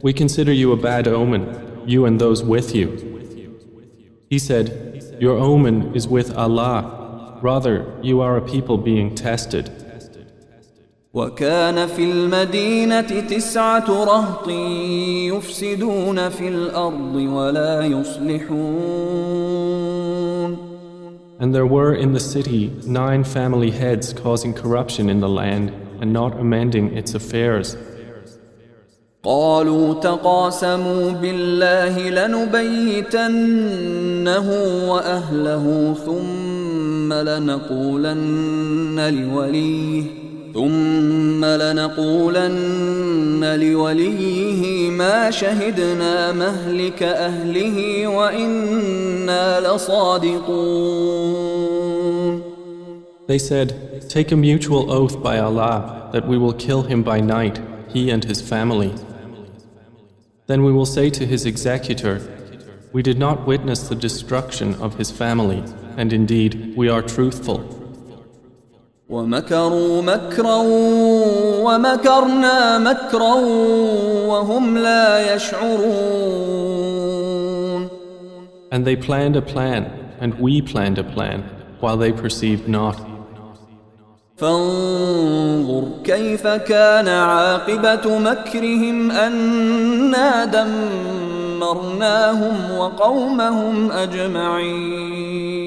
We 0.03 0.11
consider 0.11 0.51
you 0.51 0.73
a 0.73 0.77
bad 0.77 1.07
omen, 1.07 1.43
you 1.85 2.05
and 2.05 2.19
those 2.19 2.43
with 2.43 2.75
you. 2.75 2.89
He 4.29 4.37
said, 4.39 4.65
Your 5.21 5.37
omen 5.37 5.95
is 5.95 6.05
with 6.05 6.35
Allah. 6.35 7.39
Rather, 7.41 7.85
you 8.01 8.19
are 8.19 8.35
a 8.35 8.41
people 8.41 8.77
being 8.77 9.15
tested. 9.15 9.71
وكان 11.14 11.86
في 11.86 12.04
المدينة 12.04 13.20
تسعة 13.20 14.04
رهط 14.04 14.48
يفسدون 15.28 16.28
في 16.28 16.48
الأرض 16.48 17.14
ولا 17.14 17.84
يصلحون 17.86 19.44
And 21.40 21.54
there 21.54 21.66
were 21.66 21.94
in 21.94 22.12
the 22.12 22.20
city 22.20 22.72
nine 22.86 23.22
family 23.22 23.70
heads 23.70 24.12
causing 24.12 24.52
corruption 24.54 25.08
in 25.08 25.20
the 25.20 25.28
land 25.28 25.72
and 26.00 26.12
not 26.12 26.38
amending 26.38 26.96
its 26.96 27.14
affairs. 27.14 27.76
قالوا 29.22 29.94
تقاسموا 29.94 31.10
بالله 31.10 32.10
لنبيتنه 32.10 33.30
وأهله 34.90 35.94
ثم 36.06 37.12
لنقولن 37.12 38.98
لوليه 39.14 40.23
ثم 40.53 41.45
لنقولن 41.45 42.99
لوليه 43.61 44.89
ما 44.89 45.31
شهدنا 45.31 46.31
مهلك 46.31 47.03
أهله 47.03 48.07
وإنا 48.07 49.59
لصادقون 49.59 50.89
They 53.27 53.37
said, 53.37 54.09
Take 54.09 54.31
a 54.31 54.35
mutual 54.35 54.91
oath 54.91 55.21
by 55.21 55.37
Allah 55.37 56.09
that 56.13 56.27
we 56.27 56.35
will 56.39 56.53
kill 56.53 56.81
him 56.81 57.03
by 57.03 57.19
night, 57.19 57.61
he 57.87 58.09
and 58.09 58.23
his 58.23 58.41
family. 58.41 58.95
Then 60.47 60.63
we 60.63 60.71
will 60.71 60.87
say 60.87 61.11
to 61.11 61.27
his 61.27 61.45
executor, 61.45 62.19
We 62.91 63.03
did 63.03 63.19
not 63.19 63.45
witness 63.45 63.87
the 63.87 63.93
destruction 63.95 64.73
of 64.81 64.95
his 64.95 65.11
family, 65.11 65.63
and 65.95 66.11
indeed 66.11 66.73
we 66.75 66.89
are 66.89 67.03
truthful. 67.03 67.59
ومكروا 69.14 70.02
مكرا 70.02 70.56
ومكرنا 71.66 72.78
مكرا 72.78 73.34
وهم 74.26 74.78
لا 74.78 75.34
يشعرون 75.34 76.64
And 78.72 78.84
they 78.84 78.96
planned 78.96 79.36
a 79.36 79.42
plan, 79.42 79.82
and 80.18 80.30
we 80.40 80.60
planned 80.60 80.98
a 80.98 81.04
plan, 81.04 81.38
while 81.80 81.96
they 81.96 82.10
perceived 82.10 82.66
not. 82.68 82.96
فانظر 84.36 85.84
كيف 86.04 86.46
كان 86.46 87.08
عاقبة 87.08 88.18
مكرهم 88.18 89.10
أنا 89.10 90.44
دمرناهم 91.60 92.56
وقومهم 92.78 93.90
أجمعين 93.90 95.64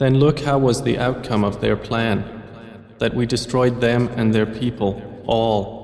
Then 0.00 0.18
look 0.18 0.40
how 0.40 0.58
was 0.58 0.82
the 0.82 0.98
outcome 0.98 1.44
of 1.44 1.60
their 1.60 1.76
plan, 1.76 2.24
that 2.98 3.14
we 3.14 3.26
destroyed 3.26 3.80
them 3.80 4.08
and 4.16 4.34
their 4.34 4.46
people, 4.46 5.02
all. 5.26 5.76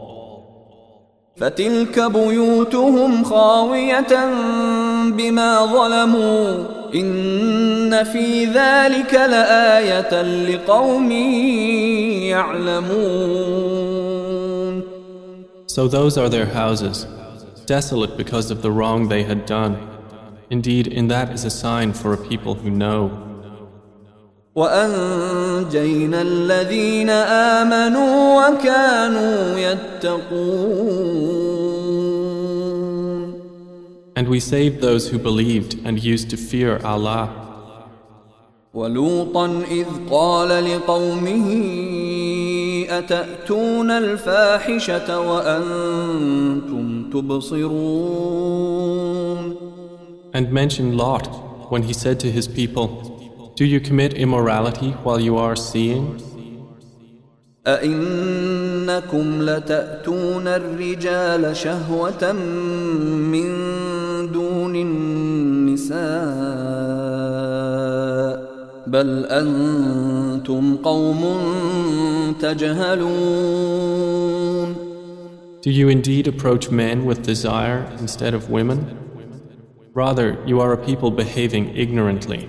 فتلك 1.37 2.01
بيوتهم 2.01 3.25
خاوية 3.25 4.31
بما 5.11 5.67
ظلموا 5.67 6.65
إن 6.95 8.05
في 8.05 8.45
ذلك 8.45 9.15
لآية 9.15 10.23
لقوم 10.23 11.11
يعلمون 12.31 14.03
So 15.67 15.89
those 15.89 16.19
are 16.19 16.29
their 16.29 16.47
houses, 16.47 17.07
desolate 17.65 18.19
because 18.19 18.51
of 18.51 18.61
the 18.61 18.71
wrong 18.71 19.09
they 19.09 19.23
had 19.23 19.47
done. 19.47 19.79
Indeed, 20.51 20.87
in 20.87 21.09
that 21.09 21.31
is 21.31 21.47
a 21.47 21.51
sign 21.51 21.95
for 21.95 22.13
a 22.13 22.19
people 22.19 22.55
who 22.55 22.69
know. 22.69 23.26
وأنجينا 24.57 26.23
الذين 26.23 27.11
آمنوا 27.11 28.49
وكانوا 28.49 29.59
يتقون 29.59 31.33
And 34.15 34.29
we 34.29 34.41
saved 34.41 34.81
those 34.81 35.09
who 35.09 35.19
believed 35.19 35.79
and 35.85 35.99
used 36.03 36.29
to 36.31 36.37
fear 36.37 36.81
Allah. 36.85 37.29
ولوطا 38.75 39.65
إذ 39.71 39.87
قال 40.11 40.49
لقومه 40.65 41.49
أتأتون 42.89 43.91
الفاحشة 43.91 45.21
وأنتم 45.21 47.11
تبصرون 47.11 48.63
And 50.35 50.51
mention 50.53 50.97
Lot 50.97 51.27
when 51.71 51.83
he 51.83 51.93
said 51.93 52.19
to 52.21 52.31
his 52.31 52.49
people, 52.49 53.16
Do 53.57 53.65
you 53.65 53.81
commit 53.81 54.15
immorality 54.15 54.93
while 55.05 55.21
you 55.21 55.37
are 55.37 55.57
seeing? 55.57 56.19
أئنكم 57.67 59.43
لتأتون 59.43 60.49
الرجال 60.49 61.57
شهوة 61.57 62.33
من 63.33 63.53
دون 64.33 64.77
النساء 64.77 66.03
بل 68.87 69.27
أنتم 69.27 70.77
قوم 70.77 71.25
تجهلون 72.41 73.83
Do 75.63 75.71
you 75.71 75.89
indeed 75.89 76.27
approach 76.27 76.71
men 76.73 77.05
with 77.05 77.23
desire 77.23 77.87
instead 78.01 78.35
of 78.35 78.51
women? 78.51 78.99
Rather, 79.95 80.37
you 80.45 80.59
are 80.61 80.73
a 80.73 80.77
people 80.77 81.13
behaving 81.13 81.77
ignorantly. 81.77 82.49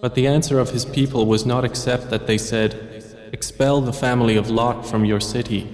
But 0.00 0.14
the 0.14 0.26
answer 0.26 0.58
of 0.58 0.70
his 0.70 0.84
people 0.84 1.26
was 1.26 1.46
not 1.46 1.64
except 1.64 2.10
that 2.10 2.26
they 2.26 2.38
said, 2.38 2.70
Expel 3.32 3.80
the 3.80 3.92
family 3.92 4.36
of 4.36 4.50
Lot 4.50 4.86
from 4.86 5.04
your 5.04 5.20
city. 5.20 5.68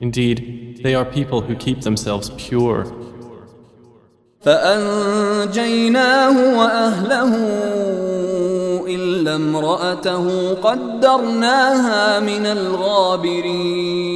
Indeed, 0.00 0.80
they 0.82 0.94
are 0.94 1.04
people 1.04 1.40
who 1.42 1.54
keep 1.54 1.82
themselves 1.82 2.30
pure. 2.36 2.86
فأنجيناه 4.40 6.36
وأهله 6.58 7.32
إلا 8.86 9.34
امرأته 9.34 10.54
قدرناها 10.54 12.20
من 12.20 12.46
الغابرين 12.46 14.08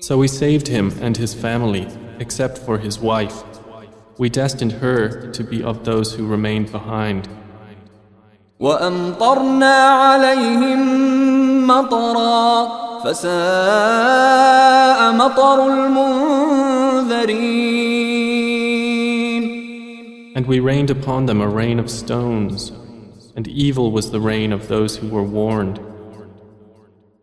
So 0.00 0.18
we 0.18 0.26
saved 0.28 0.66
him 0.68 0.92
and 1.00 1.16
his 1.16 1.32
family, 1.32 1.86
except 2.18 2.58
for 2.58 2.78
his 2.78 2.98
wife. 2.98 3.44
We 4.18 4.28
destined 4.28 4.72
her 4.72 5.30
to 5.30 5.44
be 5.44 5.62
of 5.62 5.84
those 5.84 6.14
who 6.14 6.26
remained 6.26 6.72
behind. 6.72 7.28
وأمطرنا 8.59 9.75
عليهم 9.83 10.81
مطرا 11.67 12.67
فساء 13.03 13.31
مطر 15.11 15.67
المنذرين 15.67 17.17
And 20.35 20.45
we 20.45 20.59
rained 20.59 20.91
upon 20.91 21.25
them 21.25 21.41
a 21.41 21.47
rain 21.47 21.79
of 21.79 21.89
stones, 21.89 22.71
and 23.35 23.47
evil 23.47 23.91
was 23.91 24.11
the 24.11 24.19
rain 24.19 24.53
of 24.53 24.67
those 24.67 24.97
who 24.97 25.07
were 25.07 25.23
warned. 25.23 25.79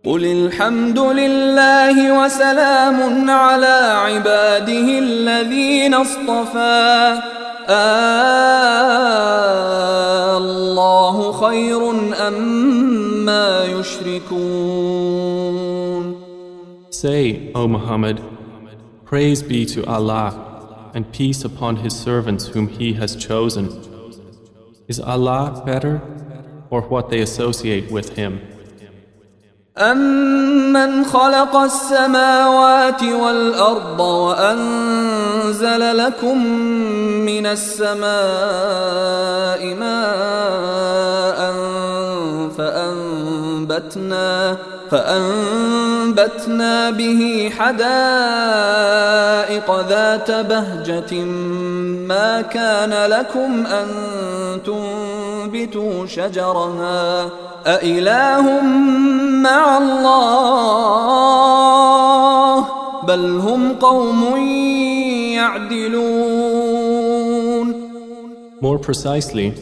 قل 0.04 0.24
الحمد 0.24 0.98
لله 0.98 2.24
وسلام 2.24 3.30
على 3.30 3.94
عباده 4.04 4.98
الذين 4.98 5.94
اصطفى 5.94 7.20
الله 7.70 9.43
خير 11.33 11.81
أما 12.27 13.65
يشركون 13.65 15.29
Say, 16.91 17.51
O 17.55 17.67
Muhammad, 17.67 18.21
praise 19.05 19.41
be 19.41 19.65
to 19.67 19.85
Allah, 19.85 20.29
and 20.93 21.03
peace 21.13 21.45
upon 21.45 21.77
His 21.77 21.93
servants 21.95 22.47
whom 22.47 22.67
He 22.67 22.93
has 22.93 23.15
chosen. 23.15 23.65
Is 24.87 24.99
Allah 24.99 25.63
better, 25.65 26.01
or 26.69 26.81
what 26.81 27.09
they 27.09 27.21
associate 27.21 27.89
with 27.91 28.15
Him? 28.17 28.41
أمن 29.77 31.05
خلق 31.05 31.55
السماوات 31.55 33.03
والأرض 33.03 33.99
وأنزل 33.99 35.12
لكم 35.52 36.46
من 37.26 37.46
السماء 37.46 38.04
ماء 39.74 41.54
فأنبتنا 42.58 44.56
فأنبتنا 44.90 46.90
به 46.90 47.52
حدائق 47.58 47.84
ذات 49.88 50.30
بهجة 50.30 51.14
ما 52.08 52.40
كان 52.40 53.10
لكم 53.10 53.66
أن 53.66 53.86
تنبتوا 54.66 56.06
شجرها 56.06 57.28
أإله 57.66 58.60
مع 59.42 59.78
الله 59.78 61.14
بل 63.02 63.38
هم 63.38 63.74
قوم 63.80 64.34
More 68.61 68.79
precisely, 68.79 69.53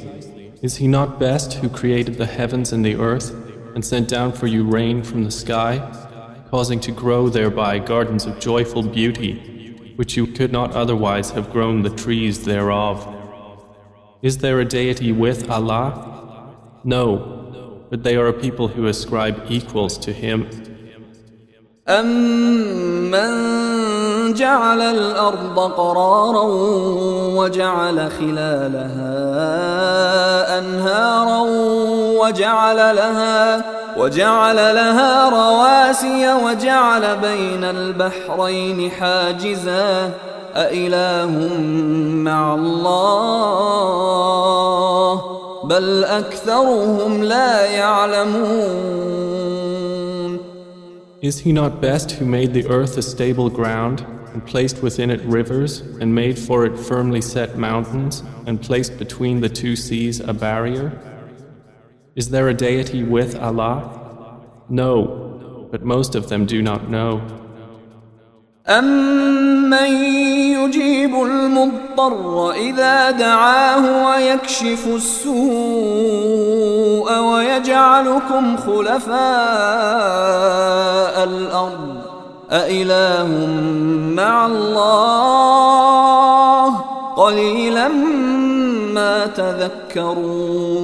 is 0.61 0.77
He 0.77 0.87
not 0.87 1.19
best 1.19 1.53
who 1.53 1.69
created 1.69 2.15
the 2.15 2.25
heavens 2.25 2.73
and 2.73 2.83
the 2.83 2.95
earth 2.95 3.31
and 3.75 3.85
sent 3.85 4.07
down 4.07 4.31
for 4.31 4.47
you 4.47 4.63
rain 4.63 5.03
from 5.03 5.23
the 5.23 5.31
sky, 5.31 5.77
causing 6.49 6.79
to 6.79 6.91
grow 6.91 7.29
thereby 7.29 7.79
gardens 7.79 8.25
of 8.25 8.39
joyful 8.39 8.81
beauty, 8.81 9.93
which 9.97 10.17
you 10.17 10.25
could 10.25 10.51
not 10.51 10.71
otherwise 10.71 11.31
have 11.31 11.51
grown 11.51 11.83
the 11.83 11.91
trees 11.91 12.45
thereof? 12.45 13.15
Is 14.21 14.39
there 14.39 14.59
a 14.59 14.65
deity 14.65 15.11
with 15.11 15.49
Allah? 15.49 16.55
No, 16.83 17.85
but 17.89 18.03
they 18.03 18.15
are 18.15 18.27
a 18.27 18.33
people 18.33 18.67
who 18.67 18.87
ascribe 18.87 19.45
equals 19.49 19.97
to 19.99 20.11
Him. 20.11 20.49
أمن 21.87 23.80
جعل 24.34 24.80
الأرض 24.80 25.58
قرارا 25.58 26.44
وجعل 27.36 28.10
خلالها 28.18 29.22
أنهارا 30.58 31.40
وجعل 32.20 32.76
لها 32.76 33.64
وجعل 33.96 34.56
لها 34.56 35.28
رواسي 35.28 36.32
وجعل 36.32 37.16
بين 37.16 37.64
البحرين 37.64 38.90
حاجزا. 38.90 40.10
أإله 40.56 41.30
مع 42.30 42.54
الله؟ 42.54 43.92
بل 45.64 46.04
أكثرهم 46.04 47.24
لا 47.24 47.66
يعلمون. 47.66 49.61
Is 51.22 51.38
he 51.38 51.52
not 51.52 51.80
best 51.80 52.10
who 52.10 52.26
made 52.26 52.52
the 52.52 52.66
earth 52.66 52.98
a 52.98 53.02
stable 53.02 53.48
ground, 53.48 54.00
and 54.32 54.44
placed 54.44 54.82
within 54.82 55.08
it 55.08 55.20
rivers, 55.20 55.80
and 56.00 56.12
made 56.12 56.36
for 56.36 56.66
it 56.66 56.76
firmly 56.76 57.20
set 57.20 57.56
mountains, 57.56 58.24
and 58.44 58.60
placed 58.60 58.98
between 58.98 59.40
the 59.40 59.48
two 59.48 59.76
seas 59.76 60.18
a 60.18 60.32
barrier? 60.32 60.98
Is 62.16 62.30
there 62.30 62.48
a 62.48 62.54
deity 62.54 63.04
with 63.04 63.36
Allah? 63.36 64.40
No, 64.68 65.68
but 65.70 65.84
most 65.84 66.16
of 66.16 66.28
them 66.28 66.44
do 66.44 66.60
not 66.60 66.90
know. 66.90 67.41
أمن 68.68 69.94
يجيب 70.54 71.14
المضطر 71.14 72.52
إذا 72.52 73.10
دعاه 73.10 74.06
ويكشف 74.06 74.86
السوء 74.86 75.32
ويجعلكم 77.18 78.56
خلفاء 78.56 79.14
الأرض 81.24 82.02
أإله 82.50 83.46
مع 84.16 84.46
الله 84.46 85.72
قليلا 87.16 87.88
ما 88.94 89.26
تذكرون 89.26 90.82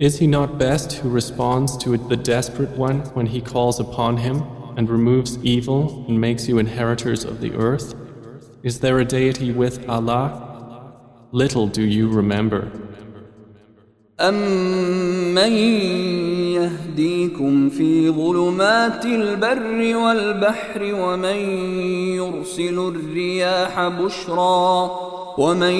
Is 0.00 0.18
he 0.18 0.26
not 0.26 0.58
best 0.58 0.94
who 0.94 1.08
responds 1.08 1.76
to 1.76 1.96
the 1.96 2.16
desperate 2.16 2.76
one 2.76 3.00
when 3.14 3.26
he 3.26 3.40
calls 3.40 3.78
upon 3.78 4.16
him, 4.16 4.42
and 4.77 4.89
removes 4.89 5.37
evil 5.43 6.05
and 6.07 6.19
makes 6.19 6.47
you 6.47 6.57
inheritors 6.57 7.23
of 7.23 7.41
the 7.41 7.53
earth? 7.55 7.95
Is 8.63 8.79
there 8.79 8.99
a 8.99 9.05
deity 9.05 9.51
with 9.51 9.87
Allah? 9.89 10.47
Little 11.31 11.67
do 11.67 11.83
you 11.83 12.09
remember. 12.09 12.71
أمن 14.19 15.51
يهديكم 16.57 17.69
في 17.69 18.09
ظلمات 18.09 19.05
البر 19.05 19.95
والبحر 19.95 20.81
ومن 20.93 21.37
يرسل 22.15 22.79
الرياح 22.79 23.87
بشرا 23.87 24.91
ومن 25.37 25.73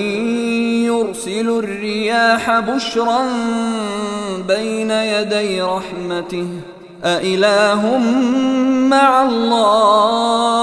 يرسل 0.85 1.49
الرياح 1.49 2.59
بشرا 2.59 3.21
بين 4.47 4.91
يدي 4.91 5.61
رحمته 5.61 6.47
أإله 7.03 7.97
مع 8.89 9.23
الله 9.23 10.57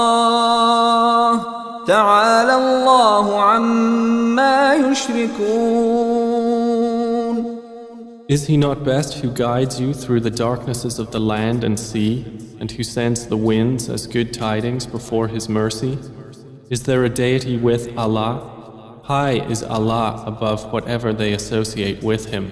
تعالى 1.87 2.55
الله 2.55 3.41
عما 3.41 4.75
يشركون 4.75 6.25
Is 8.27 8.47
he 8.47 8.57
not 8.57 8.83
best 8.83 9.19
who 9.19 9.29
guides 9.29 9.79
you 9.79 9.93
through 9.93 10.21
the 10.21 10.31
darknesses 10.31 10.97
of 10.97 11.11
the 11.11 11.19
land 11.19 11.63
and 11.63 11.79
sea, 11.79 12.25
and 12.59 12.71
who 12.71 12.81
sends 12.83 13.27
the 13.27 13.37
winds 13.37 13.87
as 13.87 14.07
good 14.07 14.33
tidings 14.33 14.87
before 14.87 15.27
his 15.27 15.47
mercy? 15.47 15.99
Is 16.71 16.81
there 16.83 17.03
a 17.03 17.09
deity 17.09 17.55
with 17.55 17.95
Allah? 17.95 18.99
High 19.03 19.45
is 19.47 19.61
Allah 19.61 20.23
above 20.25 20.73
whatever 20.73 21.13
they 21.13 21.33
associate 21.33 22.01
with 22.01 22.25
him. 22.33 22.51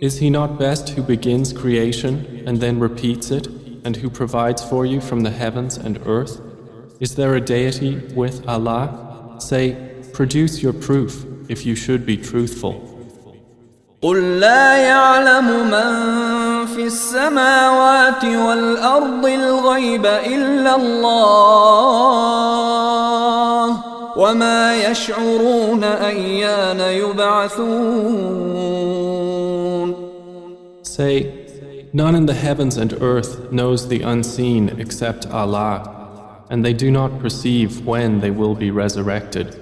Is 0.00 0.18
he 0.18 0.28
not 0.30 0.58
best 0.58 0.90
who 0.90 1.02
begins 1.02 1.52
creation 1.52 2.44
and 2.46 2.60
then 2.60 2.78
repeats 2.78 3.30
it, 3.30 3.46
and 3.84 3.96
who 3.96 4.10
provides 4.10 4.62
for 4.62 4.84
you 4.84 5.00
from 5.00 5.20
the 5.20 5.30
heavens 5.30 5.76
and 5.76 5.98
earth? 6.06 6.40
Is 7.00 7.14
there 7.14 7.34
a 7.34 7.40
deity 7.40 7.96
with 8.14 8.46
Allah? 8.48 9.36
Say, 9.38 9.76
produce 10.12 10.62
your 10.62 10.72
proof 10.72 11.24
if 11.48 11.64
you 11.64 11.74
should 11.74 12.04
be 12.04 12.16
truthful. 12.16 12.92
قل 14.02 14.40
لا 14.40 14.76
يعلم 14.76 15.70
من 15.70 16.66
في 16.66 16.86
السماوات 16.86 18.24
والأرض 18.24 19.26
الغيب 19.26 20.06
إلا 20.06 20.76
الله 20.76 22.06
وما 24.16 24.76
يشعرون 24.76 25.84
أيان 25.84 26.80
يبعثون 26.80 28.56
Say, 30.90 31.88
none 31.92 32.14
in 32.14 32.26
the 32.26 32.34
heavens 32.34 32.76
and 32.76 32.92
earth 33.02 33.50
knows 33.52 33.88
the 33.88 34.02
unseen 34.02 34.68
except 34.78 35.26
Allah, 35.26 36.44
and 36.50 36.64
they 36.64 36.72
do 36.72 36.90
not 36.90 37.18
perceive 37.18 37.86
when 37.86 38.20
they 38.20 38.30
will 38.30 38.54
be 38.54 38.70
resurrected. 38.70 39.56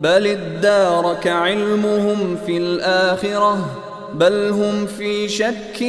بل 0.00 0.26
ادارك 0.26 1.26
علمهم 1.26 2.36
في 2.46 2.56
الآخرة 2.56 3.82
بل 4.14 4.50
هم 4.50 4.86
في 4.86 5.28
شك 5.28 5.82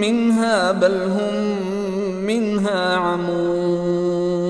منها 0.00 0.72
بل 0.72 1.02
هم 1.02 1.34
منها 2.26 2.96
عمون 2.96 4.40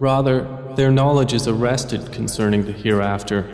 Rather, 0.00 0.46
their 0.74 0.90
knowledge 0.90 1.32
is 1.32 1.46
arrested 1.46 2.10
concerning 2.10 2.64
the 2.64 2.72
hereafter. 2.72 3.44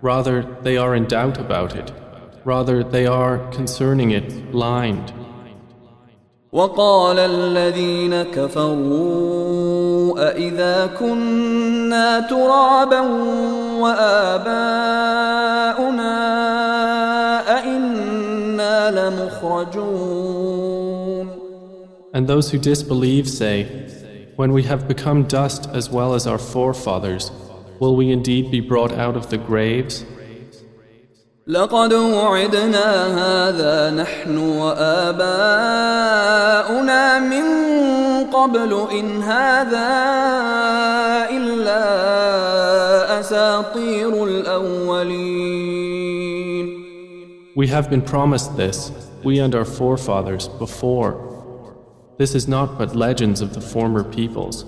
Rather, 0.00 0.46
they 0.62 0.76
are 0.76 0.94
in 0.94 1.06
doubt 1.06 1.38
about 1.38 1.74
it. 1.74 1.92
Rather, 2.44 2.84
they 2.84 3.06
are 3.06 3.38
concerning 3.50 4.10
it 4.12 4.52
blind. 4.52 5.12
وقال 6.52 7.18
الذين 7.18 8.22
كفروا 8.22 9.66
أإذا 10.30 10.86
كنا 10.86 12.20
ترابا 12.20 13.00
وآباؤنا 13.80 14.96
أإنا 17.58 18.90
لمخرجون 18.90 20.56
And 22.14 22.26
those 22.26 22.50
who 22.50 22.58
disbelieve 22.58 23.28
say, 23.28 23.64
When 24.36 24.52
we 24.54 24.62
have 24.62 24.88
become 24.88 25.24
dust 25.24 25.68
as 25.74 25.90
well 25.90 26.14
as 26.14 26.26
our 26.26 26.38
forefathers, 26.38 27.30
will 27.80 27.94
we 27.94 28.10
indeed 28.10 28.50
be 28.50 28.60
brought 28.60 28.92
out 28.92 29.16
of 29.16 29.28
the 29.28 29.36
graves? 29.36 30.06
لقد 31.51 31.93
وعدنا 31.93 32.87
هذا 33.19 33.91
نحن 33.91 34.37
وآباؤنا 34.37 35.59
من 37.19 37.43
قبل 38.31 38.87
إن 38.91 39.21
هذا 39.21 39.91
إلا 41.29 41.83
أساطير 43.19 44.23
الأولين 44.23 45.51
We 47.53 47.67
have 47.67 47.89
been 47.89 48.01
promised 48.01 48.55
this, 48.55 48.91
we 49.21 49.39
and 49.39 49.53
our 49.53 49.65
forefathers, 49.65 50.47
before. 50.47 51.17
This 52.17 52.33
is 52.33 52.47
not 52.47 52.77
but 52.77 52.95
legends 52.95 53.41
of 53.41 53.53
the 53.53 53.59
former 53.59 54.05
peoples. 54.05 54.63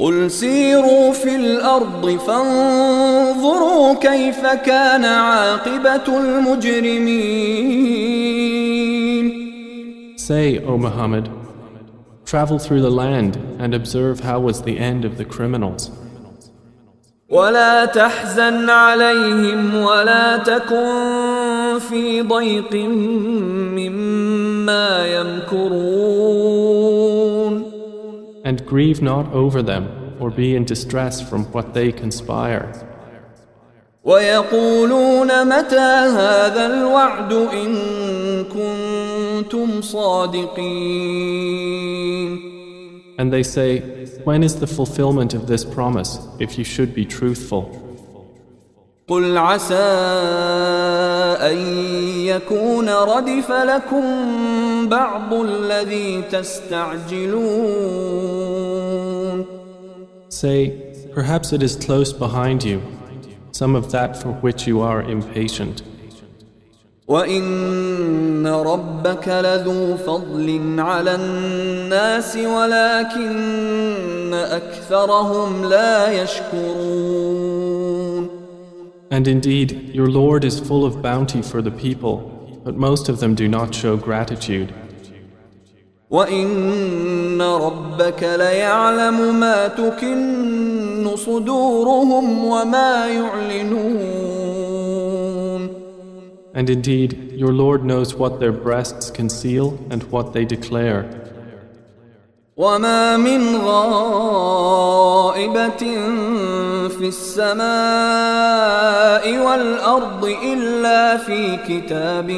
قل 0.00 0.30
سيروا 0.30 1.12
في 1.12 1.36
الأرض 1.36 2.18
فانظروا 2.26 3.94
كيف 3.94 4.46
كان 4.46 5.04
عاقبة 5.04 6.18
المجرمين 6.18 7.30
Say, 10.16 10.58
O 10.64 10.78
Muhammad, 10.78 11.28
travel 12.24 12.58
through 12.58 12.80
the 12.80 12.90
land 12.90 13.36
and 13.58 13.74
observe 13.74 14.20
how 14.20 14.38
was 14.38 14.62
the 14.62 14.78
end 14.78 15.04
of 15.04 15.18
the 15.18 15.24
criminals. 15.24 15.90
ولا 17.28 17.84
تحزن 17.84 18.70
عليهم 18.70 19.74
ولا 19.74 20.36
تكن 20.36 21.78
في 21.88 22.22
ضيق 22.22 22.74
مما 23.76 25.06
يمكرون 25.06 27.19
And 28.43 28.65
grieve 28.65 29.01
not 29.01 29.31
over 29.33 29.61
them, 29.61 30.15
or 30.19 30.29
be 30.29 30.55
in 30.55 30.65
distress 30.65 31.21
from 31.27 31.45
what 31.45 31.73
they 31.73 31.91
conspire. 31.91 32.71
ويقولون 34.05 35.47
متى 35.47 36.09
هذا 36.19 36.65
الوعد 36.65 37.33
إن 37.33 37.75
كنتم 38.43 39.81
صادقين 39.81 41.35
And 43.17 43.31
they 43.31 43.43
say, 43.43 43.79
When 44.25 44.43
is 44.43 44.59
the 44.59 44.67
fulfillment 44.67 45.33
of 45.33 45.47
this 45.47 45.63
promise, 45.65 46.19
if 46.39 46.57
you 46.57 46.63
should 46.63 46.93
be 46.93 47.05
truthful? 47.05 47.88
قل 49.10 49.38
عسى 49.38 49.74
أن 51.50 51.56
يكون 52.26 52.88
ردف 52.88 53.52
لكم 53.52 54.04
بعض 54.88 55.34
الذي 55.34 56.22
تستعجلون 56.22 57.50
Say, 60.28 60.72
Perhaps 61.12 61.52
it 61.52 61.62
is 61.62 61.74
close 61.74 62.12
behind 62.12 62.62
you, 62.62 62.80
some 63.50 63.74
of 63.74 63.90
that 63.90 64.16
for 64.16 64.30
which 64.44 64.68
you 64.68 64.80
are 64.80 65.02
impatient. 65.02 65.82
وإن 67.08 68.46
ربك 68.46 69.28
لذو 69.28 69.96
فضل 69.96 70.76
على 70.78 71.14
الناس 71.14 72.36
ولكن 72.36 74.34
أكثرهم 74.34 75.64
لا 75.64 76.22
يشكرون 76.22 77.49
And 79.11 79.27
indeed, 79.27 79.93
your 79.93 80.07
Lord 80.07 80.43
is 80.43 80.59
full 80.59 80.83
of 80.85 81.01
bounty 81.01 81.41
for 81.41 81.61
the 81.61 81.71
people, 81.71 82.61
but 82.63 82.75
most 82.75 83.07
of 83.09 83.19
them 83.19 83.35
do 83.35 83.47
not 83.47 83.73
show 83.73 83.95
gratitude. 83.97 84.73
وإن 86.09 87.41
ربك 87.41 88.23
ليعلم 88.23 89.39
ما 89.39 89.67
تكن 89.67 91.15
صدورهم 91.15 92.45
وما 92.45 93.07
يعلنون 93.07 94.25
And 96.53 96.69
indeed, 96.69 97.33
your 97.35 97.51
Lord 97.51 97.83
knows 97.83 98.15
what 98.15 98.39
their 98.39 98.53
breasts 98.53 99.11
conceal 99.11 99.77
and 99.89 100.03
what 100.03 100.31
they 100.31 100.45
declare. 100.45 101.05
وما 102.57 103.17
من 103.17 103.55
غائبة 103.57 104.85
في 106.99 107.07
السماء 107.07 107.65
والأرض 109.45 110.25
إلا 110.25 111.17
في 111.17 111.57
كتاب 111.67 112.31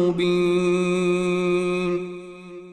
مبين 0.00 0.94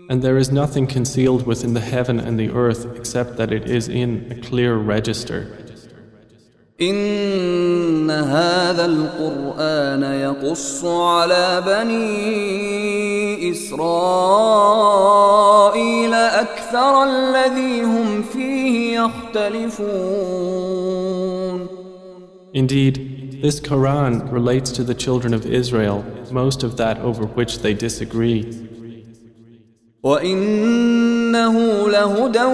And 0.10 0.22
there 0.22 0.38
is 0.38 0.52
nothing 0.52 0.88
concealed 0.88 1.46
within 1.48 1.74
the 1.74 1.80
heaven 1.80 2.20
and 2.20 2.38
the 2.38 2.50
earth 2.50 2.86
except 2.98 3.38
that 3.38 3.52
it 3.54 3.70
is 3.70 3.88
in 3.88 4.28
a 4.30 4.36
clear 4.48 4.76
register. 4.76 5.48
إن 6.81 8.11
هذا 8.11 8.85
القرآن 8.85 10.03
يقص 10.03 10.85
على 10.85 11.63
بني 11.67 13.51
إسرائيل 13.51 14.55
أكثر 16.15 17.05
الذي 17.05 17.83
هم 17.83 18.23
فيه 18.23 19.01
يختلفون 19.01 20.47
Indeed, 22.55 23.41
this 23.43 23.61
Quran 23.61 24.31
relates 24.33 24.71
to 24.73 24.83
the 24.83 24.95
children 24.95 25.35
of 25.35 25.45
Israel 25.47 26.05
most 26.31 26.63
of 26.63 26.77
that 26.77 26.99
over 26.99 27.25
which 27.25 27.61
they 27.61 27.75
disagree. 27.75 28.45
وإنه 30.03 31.89
لهدى 31.89 32.45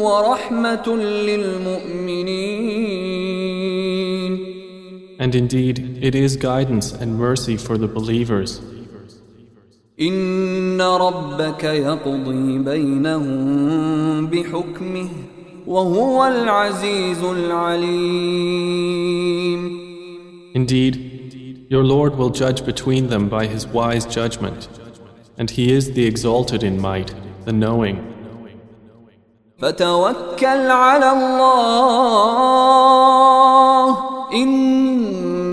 ورحمة 0.00 0.88
للمؤمنين 0.96 2.57
And 5.27 5.35
indeed, 5.35 5.99
it 6.01 6.15
is 6.15 6.35
guidance 6.37 6.91
and 6.91 7.17
mercy 7.17 7.57
for 7.57 7.77
the 7.77 7.87
believers. 7.87 8.61
إن 10.01 10.81
ربك 10.81 11.63
يقضي 11.63 12.57
بينهم 12.59 14.27
بحكمه 14.27 15.09
وهو 15.67 16.25
العزيز 16.25 17.23
العليم 17.23 18.63
Indeed, 20.55 20.95
your 21.69 21.83
Lord 21.83 22.15
will 22.15 22.29
judge 22.29 22.65
between 22.65 23.07
them 23.07 23.27
by 23.27 23.47
his 23.47 23.65
wise 23.67 24.05
judgment, 24.05 24.67
and 25.37 25.49
he 25.49 25.71
is 25.71 25.93
the 25.93 26.05
exalted 26.05 26.63
in 26.63 26.79
might, 26.79 27.13
the 27.45 27.53
knowing. 27.53 27.97
فتوكل 29.57 30.71
على 30.71 31.11
الله 31.11 32.73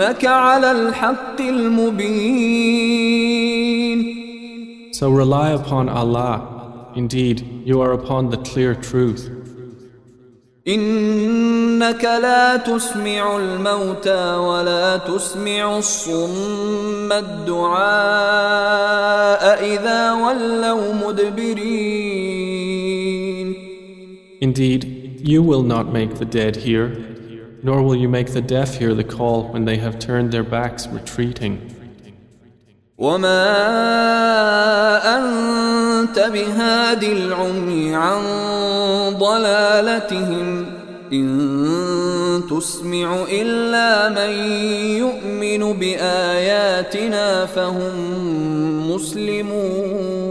إنك 0.04 0.24
على 0.24 0.70
الحق 0.70 1.40
المبين 1.40 3.00
So 4.92 5.08
rely 5.08 5.50
upon 5.52 5.88
Allah. 5.88 6.36
Indeed, 6.94 7.38
you 7.64 7.80
are 7.80 7.92
upon 7.92 8.28
the 8.30 8.36
clear 8.36 8.74
truth. 8.74 9.30
إنك 10.68 12.04
لا 12.04 12.56
تسمع 12.56 13.36
الموتى 13.36 14.34
ولا 14.34 14.96
تسمع 14.96 15.78
الصم 15.78 17.12
الدعاء 17.12 17.80
إذا 19.64 20.12
ولوا 20.12 20.92
مدبرين 20.94 22.10
Indeed, 24.42 24.82
you 25.22 25.42
will 25.42 25.62
not 25.62 25.92
make 25.92 26.14
the 26.14 26.24
dead 26.24 26.56
hear, 26.56 27.10
nor 27.64 27.82
will 27.82 27.96
you 27.96 28.08
make 28.08 28.32
the 28.32 28.40
deaf 28.40 28.76
hear 28.78 28.94
the 28.94 29.04
call 29.04 29.48
when 29.52 29.64
they 29.64 29.76
have 29.76 29.98
turned 29.98 30.32
their 30.32 30.44
backs 30.44 30.86
retreating. 30.86 31.60
وما 32.98 33.46
أنت 35.18 36.18
بهاد 36.18 37.04
العمي 37.04 37.94
عن 37.94 38.20
ضلالتهم 39.18 40.66
إن 41.12 42.42
تسمع 42.50 43.24
إلا 43.32 44.08
من 44.08 44.30
يؤمن 44.98 45.72
بآياتنا 45.72 47.46
فهم 47.46 47.92
مسلمون 48.90 50.30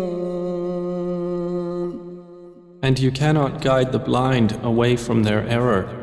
And 2.82 2.98
you 2.98 3.12
cannot 3.12 3.62
guide 3.62 3.92
the 3.92 4.00
blind 4.00 4.58
away 4.64 4.96
from 4.96 5.24
their 5.24 5.46
error. 5.48 6.03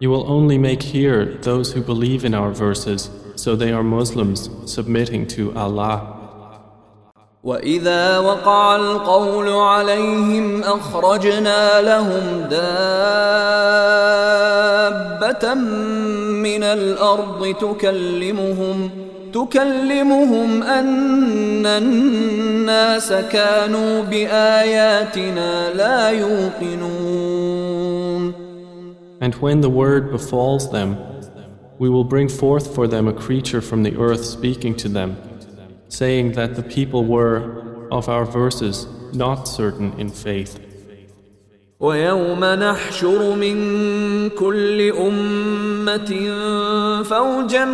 You 0.00 0.10
will 0.10 0.28
only 0.30 0.58
make 0.58 0.82
hear 0.82 1.24
those 1.42 1.72
who 1.72 1.80
believe 1.80 2.24
in 2.24 2.34
our 2.34 2.50
verses, 2.50 3.10
so 3.36 3.54
they 3.54 3.72
are 3.72 3.84
Muslims 3.84 4.50
submitting 4.66 5.26
to 5.28 5.54
Allah. 5.54 6.14
وإذا 7.44 8.18
وقع 8.18 8.76
القول 8.76 9.48
عليهم 9.48 10.62
أخرجنا 10.62 11.80
لهم 11.80 12.40
دابة 12.50 12.74
من 15.54 16.62
الأرض 16.62 17.54
تكلمهم 17.60 18.90
تكلمهم 19.32 20.62
أن 20.62 21.66
الناس 21.66 23.12
كانوا 23.12 24.02
بآياتنا 24.02 25.72
لا 25.74 26.10
يوقنون 26.10 27.63
And 29.23 29.35
when 29.35 29.61
the 29.61 29.69
word 29.69 30.11
befalls 30.11 30.71
them, 30.71 30.97
we 31.77 31.89
will 31.89 32.03
bring 32.03 32.29
forth 32.29 32.73
for 32.75 32.87
them 32.87 33.07
a 33.07 33.13
creature 33.13 33.61
from 33.61 33.83
the 33.83 33.95
earth 33.97 34.23
speaking 34.25 34.75
to 34.75 34.89
them, 34.89 35.17
saying 35.87 36.33
that 36.33 36.55
the 36.55 36.63
people 36.63 37.05
were, 37.05 37.87
of 37.91 38.07
our 38.07 38.25
verses, 38.25 38.87
not 39.13 39.47
certain 39.47 39.93
in 39.99 40.09
faith. 40.09 40.59
ويوم 41.79 42.45
نحشر 42.45 43.35
من 43.35 44.29
كل 44.29 44.91
أمة 44.91 46.11
فوجا 47.03 47.65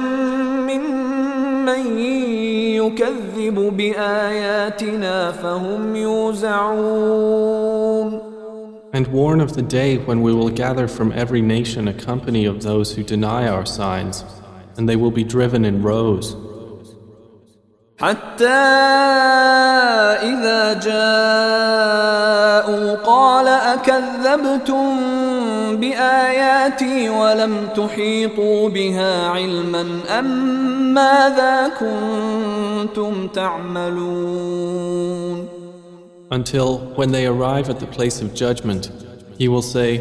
ممن 0.61 1.99
يكذب 2.77 3.77
بآياتنا 3.77 5.31
فهم 5.31 5.95
يوزعون 5.95 7.45
And 8.93 9.07
warn 9.07 9.41
of 9.41 9.53
the 9.53 9.61
day 9.61 9.97
when 9.97 10.21
we 10.21 10.33
will 10.33 10.49
gather 10.49 10.87
from 10.87 11.11
every 11.11 11.41
nation 11.41 11.87
a 11.87 11.93
company 11.93 12.45
of 12.45 12.61
those 12.63 12.95
who 12.95 13.03
deny 13.03 13.47
our 13.47 13.65
signs, 13.65 14.23
and 14.77 14.87
they 14.87 14.95
will 14.95 15.11
be 15.11 15.23
driven 15.23 15.65
in 15.65 15.83
rows. 15.83 16.35
حتى 17.99 18.45
إذا 20.21 20.73
جاءوا 20.73 21.75
قال 22.95 23.47
أكذبتم 23.47 24.85
بآياتي 25.75 27.09
ولم 27.09 27.67
تحيطوا 27.75 28.69
بها 28.69 29.27
علما 29.27 29.99
أم 30.19 30.25
ماذا 30.93 31.71
كنتم 31.79 33.27
تعملون 33.27 34.85
Until, 36.31 36.79
when 36.95 37.11
they 37.11 37.27
arrive 37.27 37.69
at 37.69 37.79
the 37.79 37.87
place 37.87 38.21
of 38.21 38.33
judgment, 38.33 38.91
he 39.37 39.47
will 39.47 39.61
say, 39.61 39.97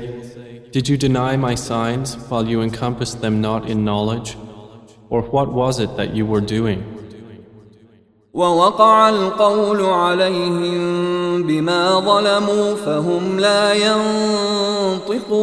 Did 0.72 0.88
you 0.88 0.96
deny 0.96 1.36
my 1.36 1.54
signs 1.54 2.16
while 2.28 2.46
you 2.48 2.62
encompassed 2.62 3.20
them 3.20 3.40
not 3.40 3.68
in 3.68 3.84
knowledge? 3.84 4.36
Or 5.10 5.22
what 5.22 5.52
was 5.52 5.80
it 5.80 5.96
that 5.96 6.14
you 6.14 6.24
were 6.26 6.40
doing? 6.40 6.94
ووقع 8.34 9.08
القول 9.08 9.80
عليهم 9.80 11.42
بما 11.42 12.00
ظلموا 12.00 12.74
فهم 12.74 13.40
لا 13.40 13.72
ينطقون 13.74 15.34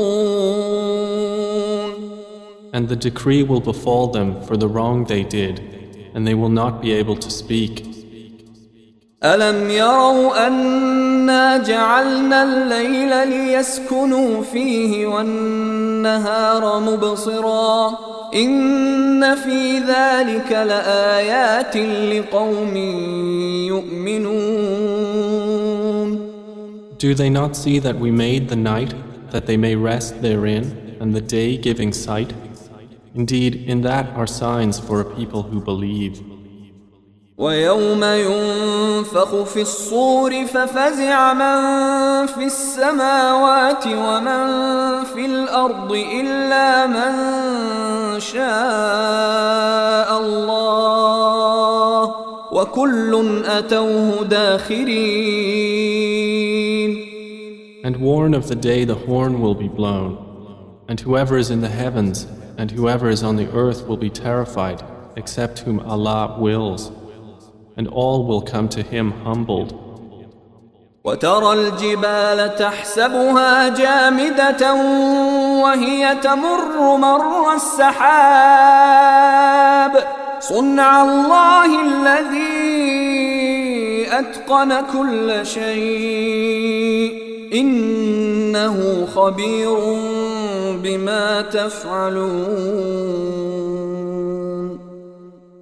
And 2.74 2.88
the 2.88 2.96
decree 2.96 3.44
will 3.44 3.60
befall 3.60 4.08
them 4.08 4.42
for 4.44 4.56
the 4.58 4.68
wrong 4.68 5.06
they 5.06 5.24
did, 5.24 5.62
and 6.14 6.26
they 6.26 6.34
will 6.34 6.50
not 6.50 6.82
be 6.82 6.92
able 6.94 7.18
to 7.18 7.30
speak. 7.30 7.85
ألم 9.26 9.70
يروا 9.70 10.48
أنا 10.48 11.58
جعلنا 11.58 12.44
الليل 12.44 13.28
ليسكنوا 13.28 14.44
فيه 14.44 15.08
والنهار 15.08 16.80
مبصرا 16.80 17.98
إن 18.36 19.36
في 19.36 19.80
ذلك 19.80 20.52
لآيات 20.52 21.78
لقوم 21.78 22.78
يؤمنون 23.68 25.12
Do 26.98 27.16
they 27.16 27.30
not 27.32 27.56
see 27.56 27.80
that 27.80 27.98
we 28.00 28.12
made 28.12 28.50
the 28.50 28.56
night 28.56 28.94
that 29.32 29.48
they 29.48 29.58
may 29.58 29.76
rest 29.76 30.22
therein, 30.22 30.98
and 31.00 31.16
the 31.16 31.22
day 31.22 31.58
giving 31.58 31.94
sight? 31.94 32.32
Indeed, 33.16 33.56
in 33.56 33.82
that 33.82 34.06
are 34.16 34.28
signs 34.28 34.80
for 34.80 35.02
a 35.02 35.06
people 35.16 35.42
who 35.42 35.60
believe. 35.62 36.22
ويوم 37.38 38.04
ينفخ 38.04 39.44
في 39.44 39.62
الصور 39.62 40.46
ففزع 40.46 41.34
من 41.34 42.26
في 42.26 42.46
السماوات 42.46 43.88
ومن 43.88 44.48
في 45.04 45.26
الأرض 45.26 45.92
إلا 45.92 46.88
من 46.88 47.12
شاء 48.20 48.42
الله 50.20 50.92
وكل 52.52 53.44
أتوه 53.46 54.24
داخرين 54.24 55.52
And 57.84 57.98
warn 57.98 58.36
of 58.36 58.48
the 58.48 58.56
day 58.56 58.86
the 58.86 58.94
horn 58.94 59.42
will 59.42 59.56
be 59.56 59.68
blown. 59.68 60.18
And 60.88 61.00
whoever 61.00 61.36
is 61.38 61.50
in 61.50 61.62
the 61.62 61.70
heavens 61.70 62.28
and 62.60 62.70
whoever 62.70 63.10
is 63.10 63.24
on 63.24 63.38
the 63.38 63.50
earth 63.54 63.88
will 63.88 63.98
be 63.98 64.12
terrified, 64.12 64.84
except 65.16 65.60
whom 65.60 65.80
Allah 65.80 66.38
wills, 66.40 66.92
And 67.77 67.89
all 67.89 68.25
will 68.25 68.43
come 68.43 68.69
to 68.69 68.83
Him 68.83 69.13
humbled. 69.25 69.75
وترى 71.05 71.53
الجبال 71.53 72.57
تحسبها 72.57 73.69
جامدة 73.69 74.75
وهي 75.63 76.17
تمر 76.23 76.97
مر 76.97 77.55
السحاب. 77.55 77.97
صنع 80.41 81.05
الله 81.05 81.83
الذي 81.83 82.87
أتقن 84.13 84.83
كل 84.93 85.47
شيء. 85.47 87.27
إنه 87.55 89.07
خبير 89.15 89.79
بما 90.83 91.43
تفعلون. 91.43 93.56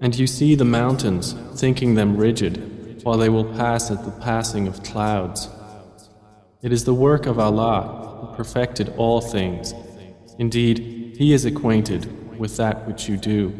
And 0.04 0.18
you 0.18 0.28
see 0.28 0.56
the 0.56 0.66
mountains, 0.66 1.36
thinking 1.56 1.96
them 1.96 2.16
rigid, 2.16 3.02
while 3.04 3.18
they 3.18 3.30
will 3.30 3.44
pass 3.44 3.92
at 3.92 4.06
the 4.06 4.12
passing 4.12 4.68
of 4.68 4.84
clouds. 4.84 5.50
It 6.62 6.72
is 6.72 6.84
the 6.84 6.94
work 6.94 7.26
of 7.26 7.40
Allah 7.40 8.18
who 8.20 8.36
perfected 8.36 8.94
all 8.98 9.22
things. 9.22 9.74
Indeed, 10.38 11.16
He 11.18 11.34
is 11.34 11.46
acquainted 11.46 12.40
with 12.40 12.56
that 12.58 12.88
which 12.88 13.10
you 13.10 13.18
do. 13.18 13.54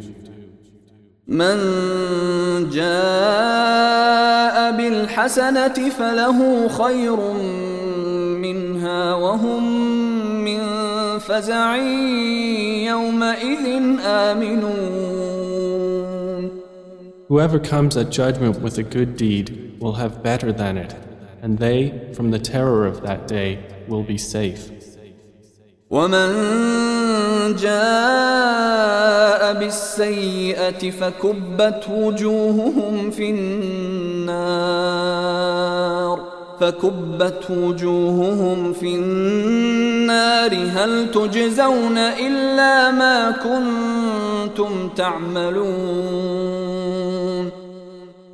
من 1.28 2.70
جاء 2.70 4.72
بالحسنة 4.78 5.90
فله 5.90 6.68
خير 6.68 7.18
منها 8.42 9.14
وهم 9.14 9.64
من 10.44 10.60
فزع 11.20 11.76
يومئذ 12.86 14.00
آمنون 14.06 15.23
Whoever 17.29 17.59
comes 17.59 17.97
at 17.97 18.11
judgment 18.11 18.61
with 18.61 18.77
a 18.77 18.83
good 18.83 19.17
deed 19.17 19.79
will 19.81 19.95
have 19.95 20.23
better 20.23 20.53
than 20.53 20.77
it, 20.77 20.95
and 21.41 21.59
they, 21.59 22.13
from 22.15 22.31
the 22.31 22.39
terror 22.39 22.87
of 22.87 23.01
that 23.01 23.27
day, 23.27 23.65
will 23.89 24.03
be 24.03 24.19
safe. 24.19 24.71
ومن 25.91 26.29
جاء 27.57 29.55
بالسيئة 29.55 30.91
فكبت 30.91 31.85
وجوههم 31.91 33.11
في 33.11 33.31
النار 33.31 34.75
فكبت 36.61 37.51
وجوههم 37.51 38.73
في 38.73 38.95
النار 38.95 40.55
هل 40.55 41.11
تجزون 41.11 41.99
إلا 41.99 42.91
ما 42.91 43.31
كنتم 43.31 44.89
تعملون 44.89 46.64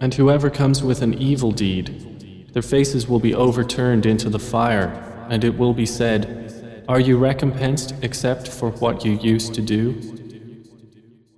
And 0.02 0.14
whoever 0.14 0.50
comes 0.50 0.84
with 0.84 1.02
an 1.02 1.14
evil 1.14 1.52
deed, 1.52 2.50
their 2.54 2.62
faces 2.62 3.08
will 3.08 3.20
be 3.20 3.34
overturned 3.34 4.06
into 4.06 4.30
the 4.30 4.40
fire, 4.40 4.90
and 5.30 5.44
it 5.44 5.58
will 5.58 5.74
be 5.74 5.86
said, 5.86 6.84
Are 6.88 7.00
you 7.00 7.18
recompensed 7.18 7.94
except 8.02 8.48
for 8.48 8.70
what 8.72 9.04
you 9.06 9.14
used 9.14 9.54
to 9.56 9.62
do? 9.62 9.96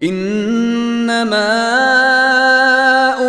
إنما 0.04 1.48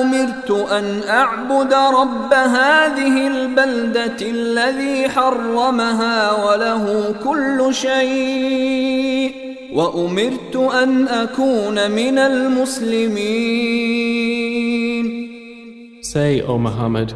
أمرت 0.03 0.51
أن 0.51 1.01
أعبد 1.09 1.73
رب 1.73 2.33
هذه 2.33 3.27
البلدة 3.27 4.17
الذي 4.21 5.09
حرمها 5.09 6.45
وله 6.45 7.15
كل 7.25 7.75
شيء 7.75 9.35
وأمرت 9.73 10.57
أن 10.57 11.09
أكون 11.09 11.91
من 11.91 12.19
المسلمين 12.19 13.89
Say, 16.13 16.41
O 16.43 16.59
Muhammad, 16.59 17.15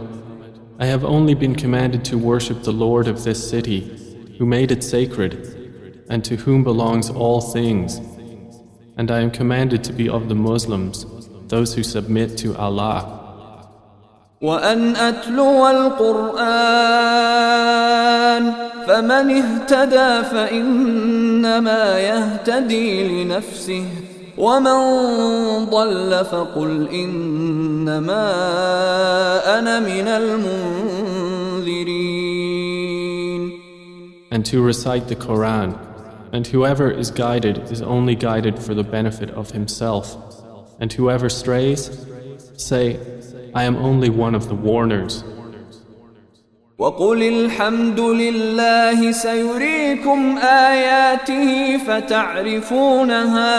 I 0.79 0.87
have 0.87 1.05
only 1.05 1.35
been 1.35 1.55
commanded 1.55 2.05
to 2.07 2.19
worship 2.19 2.63
the 2.63 2.73
Lord 2.73 3.07
of 3.09 3.25
this 3.25 3.49
city, 3.49 3.81
who 4.39 4.45
made 4.45 4.71
it 4.73 4.83
sacred, 4.83 5.33
and 6.11 6.25
to 6.25 6.37
whom 6.37 6.65
belongs 6.65 7.09
all 7.09 7.41
things. 7.41 8.01
And 8.97 9.11
I 9.11 9.21
am 9.21 9.31
commanded 9.31 9.85
to 9.85 9.93
be 9.93 10.09
of 10.09 10.29
the 10.29 10.35
Muslims, 10.35 11.07
those 11.49 11.75
who 11.75 11.83
submit 11.83 12.37
to 12.39 12.57
Allah. 12.57 13.19
وأن 14.43 14.97
أتلو 14.97 15.69
القرآن 15.69 17.13
فمن 18.87 19.31
اهتدى 19.31 20.23
فإنما 20.29 21.99
يهتدي 21.99 23.25
لنفسه 23.25 24.06
ومن 24.39 24.79
ضل 25.71 26.25
فقل 26.25 26.89
إنما 26.89 28.29
أنا 29.59 29.81
من 29.81 30.09
المنذرين 30.09 31.53
And 34.31 34.47
to 34.47 34.63
recite 34.63 35.09
the 35.09 35.17
Quran, 35.17 35.77
and 36.33 36.47
whoever 36.47 36.91
is 36.91 37.11
guided 37.11 37.71
is 37.71 37.83
only 37.83 38.15
guided 38.15 38.59
for 38.59 38.73
the 38.73 38.83
benefit 38.83 39.31
of 39.33 39.51
himself. 39.51 40.17
And 40.81 40.91
whoever 40.91 41.29
strays, 41.29 41.91
say, 42.57 42.99
I 43.55 43.65
am 43.65 43.77
only 43.77 44.09
one 44.09 44.35
of 44.35 44.49
the 44.49 44.55
warners. 44.55 45.23
وقل 46.79 47.23
الحمد 47.23 48.01
لله 48.01 49.13
سيريكم 49.13 50.39
آياته 50.39 51.77
فتعرفونها 51.79 53.51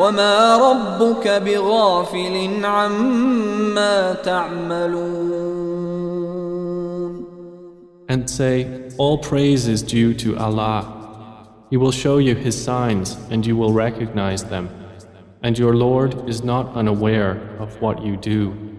وما 0.00 0.56
ربك 0.56 1.28
بغافل 1.28 2.64
عما 2.64 4.12
تعملون 4.12 5.46
And 8.08 8.30
say, 8.30 8.66
All 8.98 9.18
praise 9.18 9.66
is 9.66 9.82
due 9.82 10.14
to 10.14 10.38
Allah. 10.38 10.82
He 11.70 11.76
will 11.76 11.90
show 11.90 12.18
you 12.18 12.34
His 12.36 12.56
signs 12.62 13.18
and 13.30 13.44
you 13.44 13.56
will 13.56 13.72
recognize 13.72 14.44
them. 14.44 14.70
And 15.42 15.58
your 15.58 15.74
Lord 15.74 16.28
is 16.28 16.44
not 16.44 16.74
unaware 16.74 17.32
of 17.58 17.80
what 17.82 18.02
you 18.02 18.16
do. 18.16 18.69